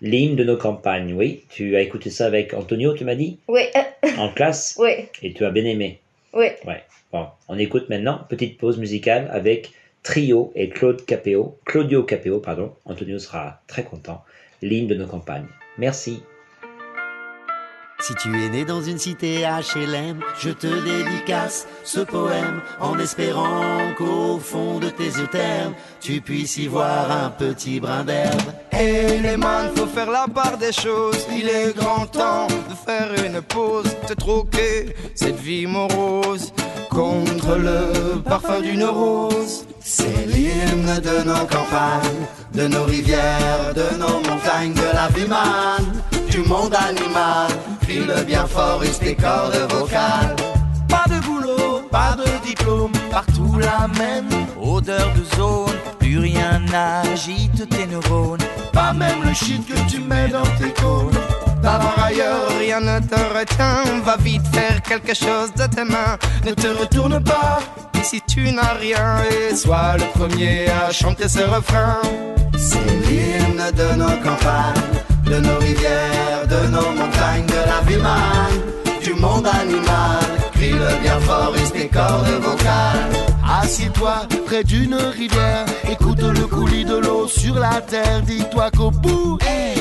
l'hymne 0.00 0.34
de 0.36 0.42
nos 0.44 0.56
campagnes. 0.56 1.12
Oui, 1.12 1.44
tu 1.48 1.76
as 1.76 1.80
écouté 1.80 2.10
ça 2.10 2.26
avec 2.26 2.52
Antonio, 2.54 2.94
tu 2.94 3.04
m'as 3.04 3.14
dit, 3.14 3.38
Oui, 3.48 3.62
en 4.18 4.28
classe, 4.28 4.76
oui, 4.80 4.90
et 5.22 5.32
tu 5.32 5.44
as 5.44 5.50
bien 5.50 5.64
aimé? 5.64 6.00
oui. 6.34 6.46
Bon, 7.12 7.26
on 7.48 7.58
écoute 7.58 7.90
maintenant, 7.90 8.20
petite 8.28 8.56
pause 8.56 8.78
musicale 8.78 9.28
avec 9.32 9.70
Trio 10.02 10.50
et 10.56 10.70
Claude 10.70 11.04
Capéo, 11.04 11.58
Claudio 11.66 12.02
Capéo, 12.04 12.38
pardon. 12.40 12.72
Antonio 12.86 13.18
sera 13.18 13.60
très 13.66 13.82
content. 13.84 14.24
l'hymne 14.62 14.86
de 14.88 14.94
nos 14.94 15.06
campagnes. 15.06 15.46
Merci. 15.76 16.22
Si 18.02 18.16
tu 18.16 18.30
es 18.34 18.48
né 18.48 18.64
dans 18.64 18.82
une 18.82 18.98
cité 18.98 19.46
HLM, 19.46 20.18
je 20.40 20.50
te 20.50 20.66
dédicace 20.66 21.68
ce 21.84 22.00
poème 22.00 22.60
en 22.80 22.98
espérant 22.98 23.94
qu'au 23.96 24.40
fond 24.40 24.80
de 24.80 24.88
tes 24.88 25.04
yeux 25.04 25.28
ternes, 25.30 25.74
tu 26.00 26.20
puisses 26.20 26.56
y 26.56 26.66
voir 26.66 27.08
un 27.12 27.30
petit 27.30 27.78
brin 27.78 28.02
d'herbe. 28.02 28.52
Et 28.72 29.18
les 29.18 29.36
man, 29.36 29.70
faut 29.76 29.86
faire 29.86 30.10
la 30.10 30.26
part 30.26 30.58
des 30.58 30.72
choses. 30.72 31.28
Il 31.30 31.48
est 31.48 31.76
grand 31.76 32.06
temps 32.06 32.48
de 32.48 32.74
faire 32.74 33.08
une 33.24 33.40
pause, 33.40 33.86
te 34.08 34.14
troquer 34.14 34.96
cette 35.14 35.38
vie 35.38 35.66
morose 35.66 36.52
contre 36.90 37.54
le 37.56 38.20
parfum 38.20 38.62
d'une 38.62 38.84
rose. 38.84 39.64
C'est 39.78 40.26
l'hymne 40.26 40.98
de 40.98 41.22
nos 41.22 41.46
campagnes, 41.46 42.26
de 42.52 42.66
nos 42.66 42.82
rivières, 42.82 43.72
de 43.76 43.96
nos 43.96 44.18
montagnes, 44.28 44.74
de 44.74 44.92
la 44.92 45.06
vie 45.06 45.28
du 46.32 46.38
monde 46.48 46.74
animal. 46.74 47.50
Crie-le 47.92 48.24
bien 48.24 48.46
fort, 48.46 48.82
use 48.82 48.98
tes 48.98 49.14
cordes 49.14 49.70
vocales. 49.70 50.34
Pas 50.88 51.04
de 51.10 51.20
boulot, 51.26 51.82
pas 51.90 52.16
de 52.16 52.24
diplôme, 52.46 52.92
partout 53.10 53.58
la 53.58 53.86
même 53.86 54.30
odeur 54.58 55.12
de 55.14 55.36
zone. 55.36 55.76
Plus 55.98 56.18
rien 56.18 56.58
n'agite 56.70 57.68
tes 57.68 57.86
neurones, 57.86 58.40
pas 58.72 58.94
même 58.94 59.22
le 59.22 59.34
shit 59.34 59.62
que 59.66 59.78
tu 59.90 60.00
mets 60.00 60.28
dans 60.28 60.50
tes 60.58 60.72
cônes. 60.80 61.20
Par 61.62 61.82
ailleurs, 62.02 62.48
rien 62.58 62.80
ne 62.80 62.98
te 62.98 63.20
retient. 63.38 63.84
Va 64.06 64.16
vite 64.16 64.46
faire 64.54 64.80
quelque 64.80 65.12
chose 65.14 65.52
de 65.54 65.66
tes 65.66 65.84
mains. 65.84 66.16
Ne 66.46 66.54
te 66.54 66.68
retourne 66.68 67.22
pas 67.22 67.58
si 68.02 68.22
tu 68.22 68.52
n'as 68.52 68.72
rien. 68.72 69.18
Et 69.30 69.54
sois 69.54 69.98
le 69.98 70.18
premier 70.18 70.66
à 70.70 70.90
chanter 70.92 71.28
ce 71.28 71.40
refrain. 71.40 72.00
C'est 72.56 72.90
l'hymne 73.06 73.70
de 73.76 73.96
nos 73.96 74.16
campagnes, 74.24 74.80
de 75.32 75.38
nos 75.40 75.58
rivières, 75.58 76.46
de 76.46 76.66
nos 76.68 76.90
montagnes, 76.98 77.46
de 77.46 77.62
la 77.72 77.80
vie 77.86 78.02
man, 78.02 78.52
du 79.02 79.14
monde 79.14 79.46
animal. 79.46 80.24
Crie-le 80.52 81.02
bien 81.02 81.18
fort, 81.20 81.54
tes 81.72 81.88
cordes 81.88 82.36
vocales. 82.42 83.12
Assieds-toi 83.60 84.14
près 84.46 84.62
d'une 84.62 84.94
rivière, 84.94 85.64
écoute 85.90 86.22
le 86.22 86.46
coulis 86.46 86.84
de 86.84 86.96
l'eau 86.96 87.26
sur 87.26 87.54
la 87.58 87.80
terre. 87.80 88.20
Dis-toi 88.22 88.70
qu'au 88.76 88.90
bout, 88.90 89.38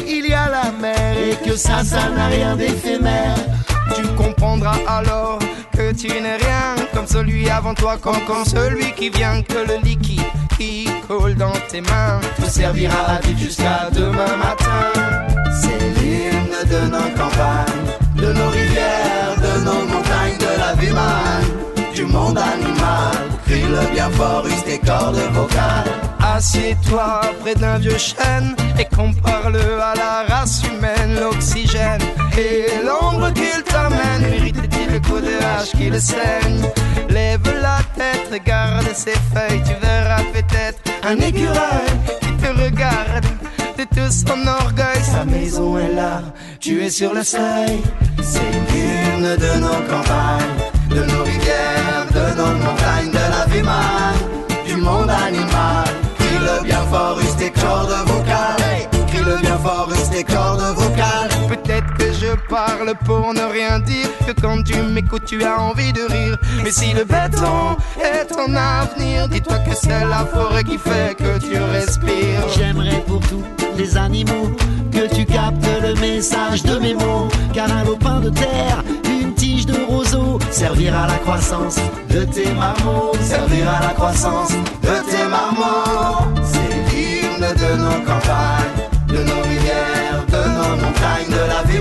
il 0.07 0.25
y 0.29 0.33
a 0.33 0.47
la 0.49 0.71
mer 0.71 1.17
et 1.17 1.35
que 1.45 1.55
ça, 1.57 1.83
ça 1.83 2.09
n'a 2.15 2.27
rien 2.27 2.55
d'éphémère. 2.55 3.20
Avant 7.61 7.73
toi, 7.75 7.97
comme, 8.01 8.19
comme 8.25 8.43
celui 8.45 8.91
qui 8.93 9.09
vient, 9.09 9.41
que 9.43 9.59
le 9.67 9.77
liquide 9.83 10.21
qui 10.57 10.87
coule 11.07 11.35
dans 11.35 11.53
tes 11.69 11.81
mains 11.81 12.19
te 12.37 12.49
servira 12.49 13.17
à 13.17 13.37
jusqu'à 13.37 13.89
demain 13.91 14.35
matin. 14.37 14.89
C'est 15.61 16.01
l'hymne 16.01 16.59
de 16.69 16.81
nos 16.89 17.09
campagnes, 17.15 17.89
de 18.15 18.33
nos 18.33 18.49
rivières, 18.49 19.35
de 19.37 19.63
nos 19.63 19.85
montagnes, 19.93 20.37
de 20.39 20.59
la 20.59 20.73
vie 20.73 20.91
man, 20.91 21.43
du 21.93 22.05
monde 22.05 22.39
animal. 22.39 23.15
Crie-le 23.45 23.93
bien 23.93 24.09
fort, 24.11 24.45
use 24.47 24.63
tes 24.63 24.79
cordes 24.79 25.21
vocales. 25.33 25.91
Assieds-toi 26.35 27.21
près 27.41 27.55
d'un 27.55 27.77
vieux 27.77 27.97
chêne 27.97 28.55
et 28.79 28.85
compare-le 28.85 29.79
à 29.79 29.93
la 29.95 30.33
race 30.33 30.63
humaine, 30.63 31.19
l'oxygène 31.19 32.01
et 32.37 32.83
l'ombre 32.83 33.31
qu'il 33.33 33.61
t'amène. 33.63 34.21
Mérite-t-il 34.21 34.93
le 34.93 34.99
coup 34.99 35.19
de 35.19 35.33
hache 35.43 35.71
qui 35.77 35.89
le 35.89 35.99
saigne? 35.99 36.61
Lève 37.11 37.41
la 37.61 37.79
tête, 37.95 38.29
regarde 38.31 38.87
ses 38.93 39.17
feuilles, 39.33 39.61
tu 39.65 39.73
verras 39.85 40.23
peut-être 40.33 40.79
un 41.03 41.17
écureuil 41.17 41.91
qui 42.21 42.31
te 42.37 42.47
regarde 42.47 43.25
de 43.77 43.83
tout 43.83 44.11
son 44.11 44.47
orgueil. 44.47 45.01
Sa 45.03 45.25
maison 45.25 45.77
est 45.77 45.93
là, 45.93 46.21
tu 46.59 46.81
es 46.81 46.89
sur 46.89 47.13
le 47.13 47.23
seuil. 47.23 47.81
C'est 48.23 48.39
l'hymne 48.39 49.35
de 49.35 49.59
nos 49.59 49.81
campagnes, 49.89 50.59
de 50.89 51.03
nos 51.03 51.23
rivières, 51.23 52.05
de 52.13 52.37
nos 52.37 52.53
montagnes, 52.63 53.11
de 53.11 53.25
la 53.35 53.45
vie 53.47 53.63
man, 53.63 54.15
du 54.65 54.75
monde 54.77 55.09
animal. 55.09 55.85
Crie-le 56.17 56.63
bien 56.63 56.83
fort, 56.91 57.19
use 57.19 57.35
tes 57.35 57.51
cordes 57.51 58.07
vocales. 58.07 58.87
Crie-le 59.07 59.37
bien 59.41 59.57
fort, 59.57 59.89
use 59.91 60.09
tes 60.09 60.23
cordes 60.23 60.61
vocales. 60.61 60.80
Je 62.31 62.35
parle 62.47 62.93
pour 63.03 63.33
ne 63.33 63.41
rien 63.41 63.79
dire, 63.79 64.07
que 64.25 64.31
quand 64.31 64.63
tu 64.63 64.75
m'écoutes 64.81 65.25
tu 65.25 65.43
as 65.43 65.59
envie 65.59 65.91
de 65.91 66.01
rire. 66.09 66.37
Mais 66.63 66.71
si 66.71 66.93
le 66.93 67.03
béton 67.03 67.75
est 68.01 68.25
ton 68.25 68.55
avenir, 68.55 69.27
dis-toi 69.27 69.57
que 69.59 69.75
c'est 69.75 70.05
la 70.05 70.25
forêt 70.25 70.63
qui 70.63 70.77
fait 70.77 71.17
que 71.17 71.39
tu 71.39 71.57
respires. 71.57 72.47
J'aimerais 72.55 73.03
pour 73.05 73.19
tous 73.27 73.43
les 73.77 73.97
animaux 73.97 74.49
que 74.93 75.13
tu 75.13 75.25
captes 75.25 75.67
le 75.81 75.93
message 75.99 76.63
de 76.63 76.79
mes 76.79 76.93
mots. 76.93 77.27
Car 77.53 77.69
un 77.69 77.83
lopin 77.83 78.21
de 78.21 78.29
terre, 78.29 78.81
une 79.03 79.33
tige 79.33 79.65
de 79.65 79.75
roseau, 79.89 80.39
servira 80.51 81.03
à 81.03 81.07
la 81.07 81.17
croissance 81.17 81.79
de 82.09 82.23
tes 82.23 82.49
marmots. 82.53 83.11
Servira 83.21 83.73
à 83.73 83.87
la 83.87 83.93
croissance 83.93 84.51
de 84.51 85.11
tes 85.11 85.27
marmots. 85.27 86.31
C'est 86.43 86.95
l'hymne 86.95 87.53
de 87.55 87.75
nos 87.75 88.05
campagnes, 88.05 88.60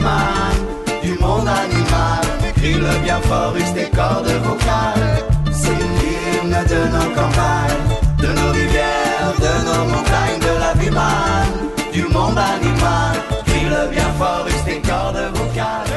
man, 0.01 0.57
du 1.03 1.13
monde 1.19 1.49
animal. 1.49 2.23
Crie-le 2.57 3.03
bien 3.05 3.21
fort, 3.23 3.55
use 3.57 3.73
tes 3.75 3.91
cordes 3.97 4.33
vocales. 4.45 5.25
C'est 5.53 5.71
l'hymne 5.71 6.59
de 6.73 6.81
nos 6.95 7.11
campagnes, 7.15 7.89
de 8.19 8.29
nos 8.39 8.53
rivières, 8.53 9.35
de 9.39 9.53
nos 9.67 9.85
montagnes, 9.93 10.41
de 10.41 10.55
la 10.61 10.73
vie 10.81 10.91
man, 10.91 11.49
du 11.93 12.03
monde 12.03 12.39
animal. 12.39 13.17
Crie-le 13.47 13.91
bien 13.91 14.11
fort, 14.19 14.47
use 14.49 14.65
tes 14.65 14.81
cordes 14.89 15.23
vocales. 15.35 15.91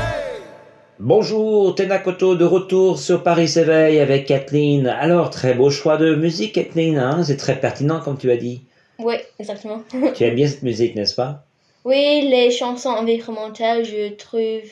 Bonjour, 1.00 1.75
Tenakoto 1.75 2.36
de 2.36 2.45
retour 2.45 2.98
sur 2.98 3.24
Paris 3.24 3.50
s'éveille 3.50 4.00
avec 4.00 4.25
Kathleen. 4.25 4.88
Alors, 4.88 5.29
très 5.29 5.53
beau 5.53 5.69
choix 5.69 5.98
de 5.98 6.15
musique, 6.15 6.53
Kathleen, 6.53 6.98
hein 6.98 7.24
c'est 7.24 7.36
très 7.36 7.60
pertinent 7.60 8.00
comme 8.00 8.17
tu 8.17 8.31
as 8.31 8.38
dit. 8.38 8.63
Oui, 9.00 9.15
exactement. 9.38 9.81
Tu 10.13 10.24
aimes 10.24 10.36
bien 10.36 10.48
cette 10.48 10.63
musique, 10.63 10.95
n'est-ce 10.95 11.15
pas? 11.15 11.45
Oui, 11.86 12.28
les 12.30 12.50
chansons 12.52 12.90
environnementales, 12.90 13.84
je 13.84 14.13
trouve, 14.13 14.70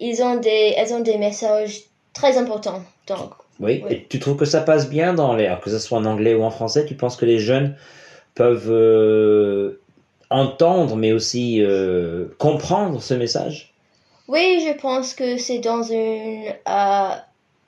ils 0.00 0.22
ont 0.22 0.36
des, 0.36 0.74
elles 0.76 0.92
ont 0.92 1.00
des 1.00 1.18
messages 1.18 1.82
très 2.12 2.36
importants. 2.38 2.82
Donc, 3.06 3.30
Oui. 3.60 3.82
Oui. 3.84 3.92
Et 3.92 4.06
tu 4.08 4.18
trouves 4.18 4.36
que 4.36 4.44
ça 4.44 4.60
passe 4.60 4.88
bien 4.88 5.14
dans 5.14 5.34
les, 5.34 5.46
alors 5.46 5.60
que 5.60 5.70
ce 5.70 5.78
soit 5.78 5.98
en 5.98 6.04
anglais 6.04 6.34
ou 6.34 6.42
en 6.42 6.50
français, 6.50 6.84
tu 6.84 6.94
penses 6.94 7.16
que 7.16 7.24
les 7.26 7.38
jeunes 7.38 7.76
peuvent 8.34 8.70
euh, 8.70 9.80
entendre, 10.30 10.96
mais 10.96 11.12
aussi 11.12 11.62
euh, 11.62 12.26
comprendre 12.38 13.00
ce 13.00 13.14
message? 13.14 13.72
Oui, 14.28 14.64
je 14.66 14.72
pense 14.80 15.14
que 15.14 15.36
c'est 15.36 15.58
dans 15.58 15.82
une, 15.82 16.46
euh, 16.68 17.10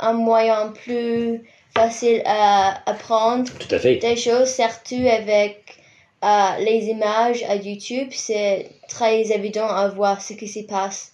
un 0.00 0.12
moyen 0.12 0.68
plus 0.68 1.42
facile 1.76 2.22
à 2.24 2.80
apprendre 2.88 3.50
Tout 3.58 3.74
à 3.74 3.78
fait. 3.78 3.96
des 3.96 4.16
choses, 4.16 4.48
surtout 4.48 5.06
avec 5.10 5.76
euh, 6.24 6.56
les 6.64 6.86
images 6.86 7.42
à 7.44 7.56
YouTube. 7.56 8.08
C'est 8.12 8.70
très 8.88 9.30
évident 9.32 9.68
à 9.68 9.88
voir 9.88 10.22
ce 10.22 10.32
qui 10.32 10.48
se 10.48 10.60
passe 10.60 11.12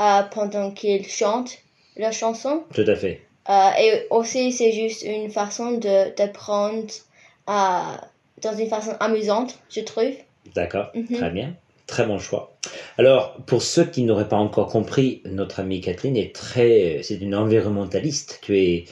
euh, 0.00 0.22
pendant 0.34 0.70
qu'ils 0.70 1.06
chantent 1.08 1.58
la 1.96 2.12
chanson. 2.12 2.64
Tout 2.72 2.84
à 2.86 2.94
fait. 2.96 3.20
Euh, 3.48 3.70
et 3.80 4.06
aussi, 4.10 4.52
c'est 4.52 4.72
juste 4.72 5.02
une 5.02 5.30
façon 5.30 5.72
de 5.72 6.14
d'apprendre 6.16 6.86
euh, 7.50 7.96
dans 8.40 8.56
une 8.56 8.68
façon 8.68 8.92
amusante, 9.00 9.58
je 9.68 9.80
trouve. 9.80 10.12
D'accord, 10.54 10.90
Mhm. 10.94 11.16
très 11.18 11.30
bien. 11.30 11.54
Très 11.88 12.06
bon 12.06 12.18
choix. 12.18 12.56
Alors, 12.96 13.34
pour 13.46 13.62
ceux 13.62 13.84
qui 13.84 14.04
n'auraient 14.04 14.28
pas 14.28 14.36
encore 14.36 14.68
compris, 14.68 15.20
notre 15.24 15.60
amie 15.60 15.80
Kathleen 15.80 16.16
est 16.16 16.34
très, 16.34 17.00
c'est 17.02 17.16
une 17.16 17.34
environnementaliste. 17.34 18.38
Tu 18.42 18.58
es 18.58 18.84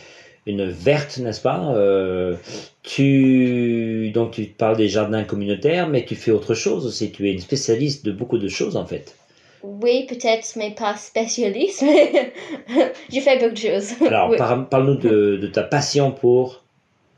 une 0.50 0.68
verte, 0.68 1.18
n'est-ce 1.18 1.40
pas 1.40 1.72
Euh, 1.74 2.36
Tu 2.82 4.10
donc 4.12 4.32
tu 4.32 4.44
parles 4.44 4.76
des 4.76 4.88
jardins 4.88 5.24
communautaires, 5.24 5.88
mais 5.88 6.04
tu 6.04 6.14
fais 6.14 6.30
autre 6.30 6.54
chose 6.54 6.86
aussi. 6.86 7.10
Tu 7.12 7.28
es 7.28 7.32
une 7.32 7.40
spécialiste 7.40 8.04
de 8.04 8.12
beaucoup 8.12 8.38
de 8.38 8.48
choses 8.48 8.76
en 8.76 8.84
fait. 8.86 9.16
Oui, 9.62 10.06
peut-être, 10.08 10.54
mais 10.56 10.70
pas 10.70 10.96
spécialiste, 10.96 11.82
mais 11.82 12.32
je 13.12 13.20
fais 13.20 13.38
beaucoup 13.38 13.52
de 13.52 13.56
choses. 13.58 13.90
Alors, 14.06 14.30
Oui. 14.30 14.36
par- 14.38 14.68
parle-nous 14.68 14.96
de, 14.96 15.36
de 15.36 15.46
ta 15.46 15.62
passion 15.62 16.12
pour 16.12 16.64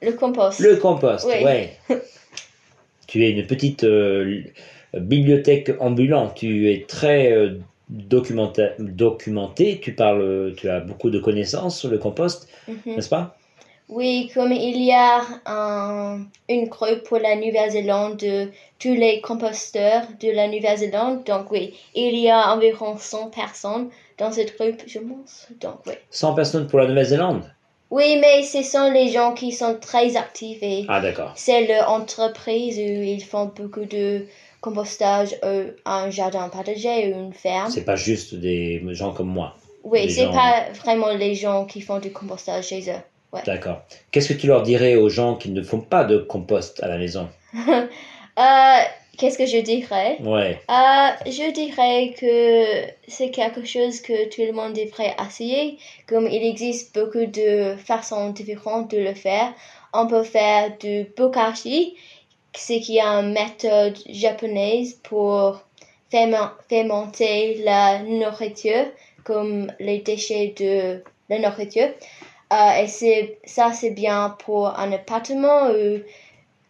Le 0.02 0.12
compost. 0.12 0.58
le 0.60 0.76
compost. 0.76 1.26
Oui. 1.28 1.44
Ouais. 1.44 1.70
tu 3.06 3.24
es 3.24 3.30
une 3.30 3.46
petite 3.46 3.84
euh, 3.84 4.42
bibliothèque 4.94 5.70
ambulante. 5.80 6.34
Tu 6.34 6.70
es 6.72 6.84
très 6.88 7.30
euh, 7.32 7.58
documenta- 7.92 8.74
documenté. 8.78 9.80
Tu 9.80 9.94
parles, 9.94 10.54
tu 10.56 10.68
as 10.68 10.80
beaucoup 10.80 11.10
de 11.10 11.18
connaissances 11.18 11.78
sur 11.78 11.90
le 11.90 11.98
compost, 11.98 12.48
Mhm. 12.68 12.76
n'est-ce 12.96 13.08
pas? 13.08 13.36
Oui, 13.88 14.30
comme 14.32 14.52
il 14.52 14.82
y 14.82 14.92
a 14.92 15.20
un- 15.44 16.24
une 16.48 16.66
groupe 16.68 17.02
pour 17.04 17.18
la 17.18 17.36
Nouvelle-Zélande 17.36 18.16
de 18.16 18.48
tous 18.78 18.94
les 18.94 19.20
composteurs 19.20 20.04
de 20.20 20.30
la 20.30 20.48
Nouvelle-Zélande, 20.48 21.24
donc 21.24 21.50
oui, 21.50 21.74
il 21.94 22.16
y 22.16 22.30
a 22.30 22.54
environ 22.54 22.96
100 22.96 23.28
personnes 23.28 23.88
dans 24.18 24.32
cette 24.32 24.56
groupe, 24.56 24.80
je 24.86 24.98
pense. 24.98 25.48
Donc 25.60 25.78
oui. 25.86 25.94
100 26.10 26.32
personnes 26.34 26.66
pour 26.68 26.78
la 26.78 26.86
Nouvelle-Zélande? 26.86 27.42
Oui, 27.90 28.16
mais 28.22 28.42
ce 28.42 28.62
sont 28.62 28.90
les 28.90 29.08
gens 29.08 29.34
qui 29.34 29.52
sont 29.52 29.76
très 29.78 30.16
actifs 30.16 30.62
et 30.62 30.86
Ah 30.88 31.02
c'est 31.34 31.66
leur 31.66 31.90
entreprise 31.90 32.78
où 32.78 33.02
ils 33.02 33.22
font 33.22 33.52
beaucoup 33.54 33.84
de 33.84 34.24
compostage 34.62 35.36
ou 35.44 35.72
un 35.84 36.08
jardin 36.08 36.48
partagé 36.48 37.12
ou 37.12 37.18
une 37.26 37.34
ferme. 37.34 37.70
C'est 37.70 37.84
pas 37.84 37.96
juste 37.96 38.34
des 38.34 38.82
gens 38.92 39.12
comme 39.12 39.28
moi. 39.28 39.54
Oui, 39.84 40.08
c'est 40.10 40.24
gens- 40.24 40.32
pas 40.32 40.64
vraiment 40.82 41.10
les 41.12 41.34
gens 41.34 41.66
qui 41.66 41.82
font 41.82 41.98
du 41.98 42.10
compostage 42.12 42.68
chez 42.68 42.88
eux. 42.90 43.02
Ouais. 43.32 43.40
D'accord. 43.44 43.82
Qu'est-ce 44.10 44.28
que 44.32 44.38
tu 44.40 44.46
leur 44.46 44.62
dirais 44.62 44.94
aux 44.94 45.08
gens 45.10 45.34
qui 45.36 45.50
ne 45.50 45.62
font 45.62 45.80
pas 45.80 46.04
de 46.04 46.18
compost 46.18 46.82
à 46.82 46.88
la 46.88 46.96
maison 46.96 47.28
Euh, 48.38 48.78
Qu'est-ce 49.18 49.36
que 49.36 49.44
je 49.44 49.58
dirais 49.58 50.16
Ouais. 50.22 50.58
Euh, 50.70 51.10
je 51.26 51.52
dirais 51.52 52.14
que 52.18 52.90
c'est 53.06 53.30
quelque 53.30 53.62
chose 53.66 54.00
que 54.00 54.28
tout 54.30 54.40
le 54.40 54.52
monde 54.52 54.72
devrait 54.72 55.14
essayer. 55.28 55.76
Comme 56.06 56.26
il 56.26 56.42
existe 56.42 56.94
beaucoup 56.98 57.26
de 57.26 57.76
façons 57.76 58.30
différentes 58.30 58.90
de 58.90 58.96
le 58.98 59.12
faire. 59.14 59.52
On 59.92 60.06
peut 60.06 60.22
faire 60.22 60.72
du 60.80 61.06
bokashi, 61.14 61.94
c'est 62.54 62.80
qui 62.80 62.98
est 62.98 63.02
une 63.02 63.32
méthode 63.32 63.96
japonaise 64.08 64.94
pour 65.02 65.62
fermen- 66.12 66.50
fermenter 66.68 67.62
la 67.64 68.02
nourriture, 68.02 68.86
comme 69.24 69.72
les 69.80 69.98
déchets 69.98 70.54
de 70.58 71.02
la 71.28 71.38
nourriture. 71.38 71.88
Euh, 72.52 72.82
et 72.82 72.86
c'est, 72.86 73.38
ça, 73.44 73.72
c'est 73.72 73.90
bien 73.92 74.36
pour 74.44 74.78
un 74.78 74.92
appartement 74.92 75.68
ou 75.70 76.00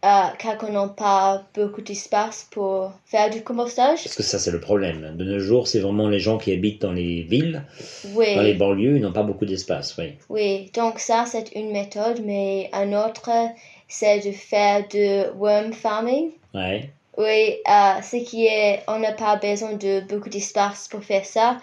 euh, 0.05 0.25
quand 0.41 0.57
on 0.69 0.73
n'a 0.73 0.89
pas 0.89 1.45
beaucoup 1.55 1.81
d'espace 1.81 2.47
pour 2.51 2.93
faire 3.05 3.31
du 3.31 3.43
compostage. 3.43 4.03
Parce 4.05 4.15
que 4.17 4.23
ça, 4.23 4.39
c'est 4.39 4.51
le 4.51 4.61
problème. 4.61 5.17
De 5.17 5.25
nos 5.25 5.39
jours, 5.39 5.67
c'est 5.69 5.79
vraiment 5.81 6.09
les 6.09 6.19
gens 6.21 6.39
qui 6.39 6.53
habitent 6.53 6.83
dans 6.83 6.93
les 6.93 7.23
villes, 7.23 7.65
Oui, 8.15 8.35
dans 8.35 8.43
les 8.43 8.55
banlieues, 8.55 8.97
ils 8.97 9.01
n'ont 9.03 9.13
pas 9.13 9.23
beaucoup 9.23 9.45
d'espace. 9.47 9.97
Oui. 9.99 10.15
oui. 10.29 10.71
Donc 10.75 10.99
ça, 10.99 11.25
c'est 11.27 11.53
une 11.55 11.71
méthode, 11.73 12.21
mais 12.25 12.69
un 12.73 12.93
autre, 12.93 13.31
c'est 13.93 14.21
de 14.21 14.33
faire 14.33 14.89
du 14.89 15.39
worm 15.39 15.75
farming. 15.75 16.31
Ouais. 16.55 16.89
Oui, 17.19 17.57
euh, 17.69 18.01
ce 18.03 18.17
qui 18.25 18.47
est, 18.47 18.83
on 18.89 18.99
n'a 18.99 19.13
pas 19.13 19.37
besoin 19.37 19.75
de 19.75 20.01
beaucoup 20.01 20.31
d'espace 20.31 20.89
pour 20.89 21.05
faire 21.05 21.27
ça. 21.27 21.59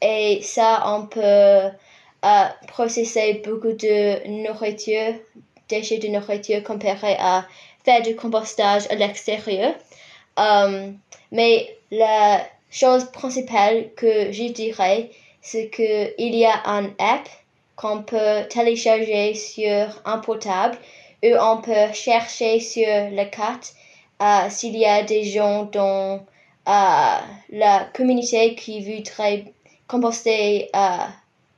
Et 0.00 0.40
ça, 0.42 0.82
on 0.86 1.06
peut 1.06 1.20
euh, 1.20 2.44
processer 2.68 3.42
beaucoup 3.44 3.74
de 3.74 4.26
nourriture, 4.46 5.12
déchets 5.68 5.98
de 5.98 6.08
nourriture 6.08 6.62
comparé 6.62 7.16
à 7.18 7.46
faire 7.84 8.00
du 8.00 8.16
compostage 8.16 8.84
à 8.90 8.94
l'extérieur. 8.94 9.74
Euh, 10.38 10.90
mais 11.32 11.76
la 11.90 12.40
chose 12.70 13.04
principale 13.12 13.90
que 13.94 14.32
je 14.32 14.50
dirais, 14.52 15.10
c'est 15.42 15.68
qu'il 15.68 16.34
y 16.34 16.46
a 16.46 16.62
un 16.64 16.86
app 16.98 17.28
qu'on 17.76 18.02
peut 18.02 18.46
télécharger 18.48 19.34
sur 19.34 20.00
un 20.06 20.18
portable 20.18 20.78
où 21.24 21.28
on 21.40 21.56
peut 21.62 21.92
chercher 21.92 22.60
sur 22.60 22.86
la 23.12 23.24
carte 23.24 23.72
euh, 24.22 24.48
s'il 24.50 24.76
y 24.76 24.84
a 24.86 25.02
des 25.02 25.24
gens 25.24 25.64
dans 25.64 26.16
euh, 26.68 27.18
la 27.50 27.88
communauté 27.94 28.54
qui 28.54 28.80
voudraient 28.80 29.44
composter 29.88 30.70
euh, 30.74 30.78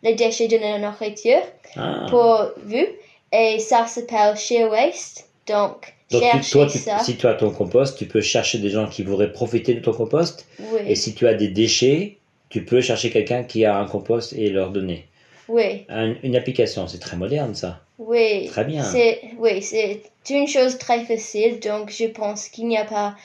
les 0.03 0.15
déchets 0.15 0.49
de 0.49 0.57
la 0.57 0.79
nourriture 0.79 1.43
Ah. 1.77 2.07
pour 2.11 2.51
vous. 2.65 2.87
Et 3.33 3.59
ça 3.59 3.87
s'appelle 3.87 4.37
Share 4.37 4.71
Waste. 4.71 5.29
Donc, 5.49 5.95
Donc, 6.11 6.23
tu- 6.43 6.51
toi, 6.51 6.67
tu- 6.67 6.79
si 7.05 7.17
tu 7.17 7.27
as 7.27 7.35
ton 7.35 7.51
compost, 7.51 7.99
tu 7.99 8.07
peux 8.07 8.21
chercher 8.21 8.59
des 8.59 8.71
gens 8.71 8.87
qui 8.89 9.03
voudraient 9.03 9.33
profiter 9.33 9.75
de 9.75 9.81
ton 9.81 9.93
compost. 9.93 10.47
Oui, 10.59 10.81
Et 10.87 10.95
si 10.95 11.15
tu 11.15 11.27
as 11.29 11.35
des 11.35 11.49
déchets, 11.49 12.19
tu 12.49 12.65
peux 12.65 12.81
chercher 12.81 13.11
quelqu'un 13.11 13.43
qui 13.45 13.65
a 13.65 13.77
un 13.77 13.87
compost 13.87 14.33
et 14.33 14.49
leur 14.49 14.71
donner. 14.71 15.07
oui, 15.49 15.85
Un- 15.89 16.15
une 16.23 16.35
application, 16.37 16.87
c'est 16.89 16.99
très 16.99 17.17
moderne 17.17 17.55
ça. 17.55 17.81
Oui. 17.99 18.47
Très 18.47 18.65
bien. 18.65 18.83
C'est, 18.83 19.21
oui, 19.39 19.63
c'est 19.63 20.03
une 20.31 20.47
chose 20.49 20.79
très 20.79 21.05
facile. 21.05 21.61
Donc, 21.61 21.91
je 21.91 22.07
pense 22.07 22.49
qu'il 22.49 22.69
n'y 22.69 22.79
a 22.79 22.85
pas 22.85 23.17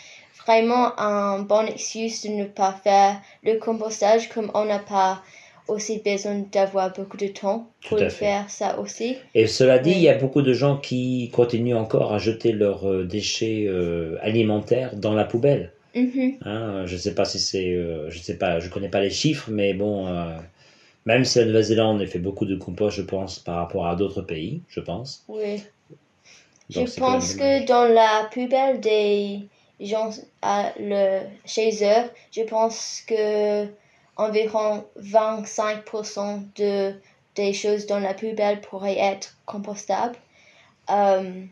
vraiment 0.45 0.99
un 0.99 1.39
bon 1.39 1.65
excuse 1.67 2.23
de 2.23 2.29
ne 2.29 2.45
pas 2.45 2.73
faire 2.83 3.19
le 3.43 3.55
compostage 3.55 4.29
comme 4.29 4.49
on 4.53 4.65
n'a 4.65 4.79
pas 4.79 5.21
aussi 5.67 6.01
besoin 6.03 6.43
d'avoir 6.51 6.91
beaucoup 6.91 7.17
de 7.17 7.27
temps 7.27 7.67
pour 7.87 7.99
faire 7.99 8.49
ça 8.49 8.79
aussi. 8.79 9.15
Et 9.35 9.47
cela 9.47 9.79
dit, 9.79 9.91
Oui. 9.91 9.95
il 9.97 10.01
y 10.01 10.09
a 10.09 10.15
beaucoup 10.15 10.41
de 10.41 10.53
gens 10.53 10.77
qui 10.77 11.29
continuent 11.33 11.75
encore 11.75 12.13
à 12.13 12.17
jeter 12.17 12.51
leurs 12.51 12.89
euh, 12.89 13.05
déchets 13.05 13.65
euh, 13.67 14.17
alimentaires 14.21 14.95
dans 14.95 15.13
la 15.13 15.23
poubelle. 15.23 15.71
Mhm. 15.95 16.37
Hein, 16.45 16.85
je 16.85 16.97
sais 16.97 17.13
pas 17.13 17.25
si 17.25 17.39
c'est, 17.39 17.73
euh, 17.73 18.09
je 18.09 18.19
sais 18.19 18.37
pas, 18.37 18.59
je 18.59 18.69
connais 18.69 18.89
pas 18.89 19.01
les 19.01 19.09
chiffres, 19.09 19.49
mais 19.51 19.73
bon, 19.73 20.07
euh, 20.07 20.37
même 21.05 21.25
si 21.25 21.39
la 21.39 21.45
Nouvelle-Zélande 21.45 22.05
fait 22.05 22.19
beaucoup 22.19 22.45
de 22.45 22.55
compost, 22.55 22.97
je 22.97 23.01
pense, 23.01 23.39
par 23.39 23.57
rapport 23.57 23.87
à 23.87 23.95
d'autres 23.95 24.21
pays, 24.21 24.61
je 24.67 24.79
pense. 24.79 25.23
Oui. 25.27 25.63
Donc, 26.69 26.87
je 26.87 26.99
même 26.99 26.99
pense 26.99 27.33
que 27.33 27.65
dans 27.65 27.85
la 27.85 28.29
poubelle 28.31 28.79
des 28.79 29.41
gens 29.79 30.11
à 30.41 30.71
le, 30.79 31.21
chez 31.45 31.83
eux, 31.83 32.09
je 32.31 32.43
pense 32.43 33.03
que 33.07 33.67
environ 34.15 34.85
25% 34.99 36.43
de, 36.55 36.93
des 37.35 37.53
choses 37.53 37.87
dans 37.87 37.99
la 37.99 38.13
poubelle 38.13 38.61
pourraient 38.61 38.99
être 38.99 39.35
compostables. 39.45 40.17
Euh, 40.89 41.45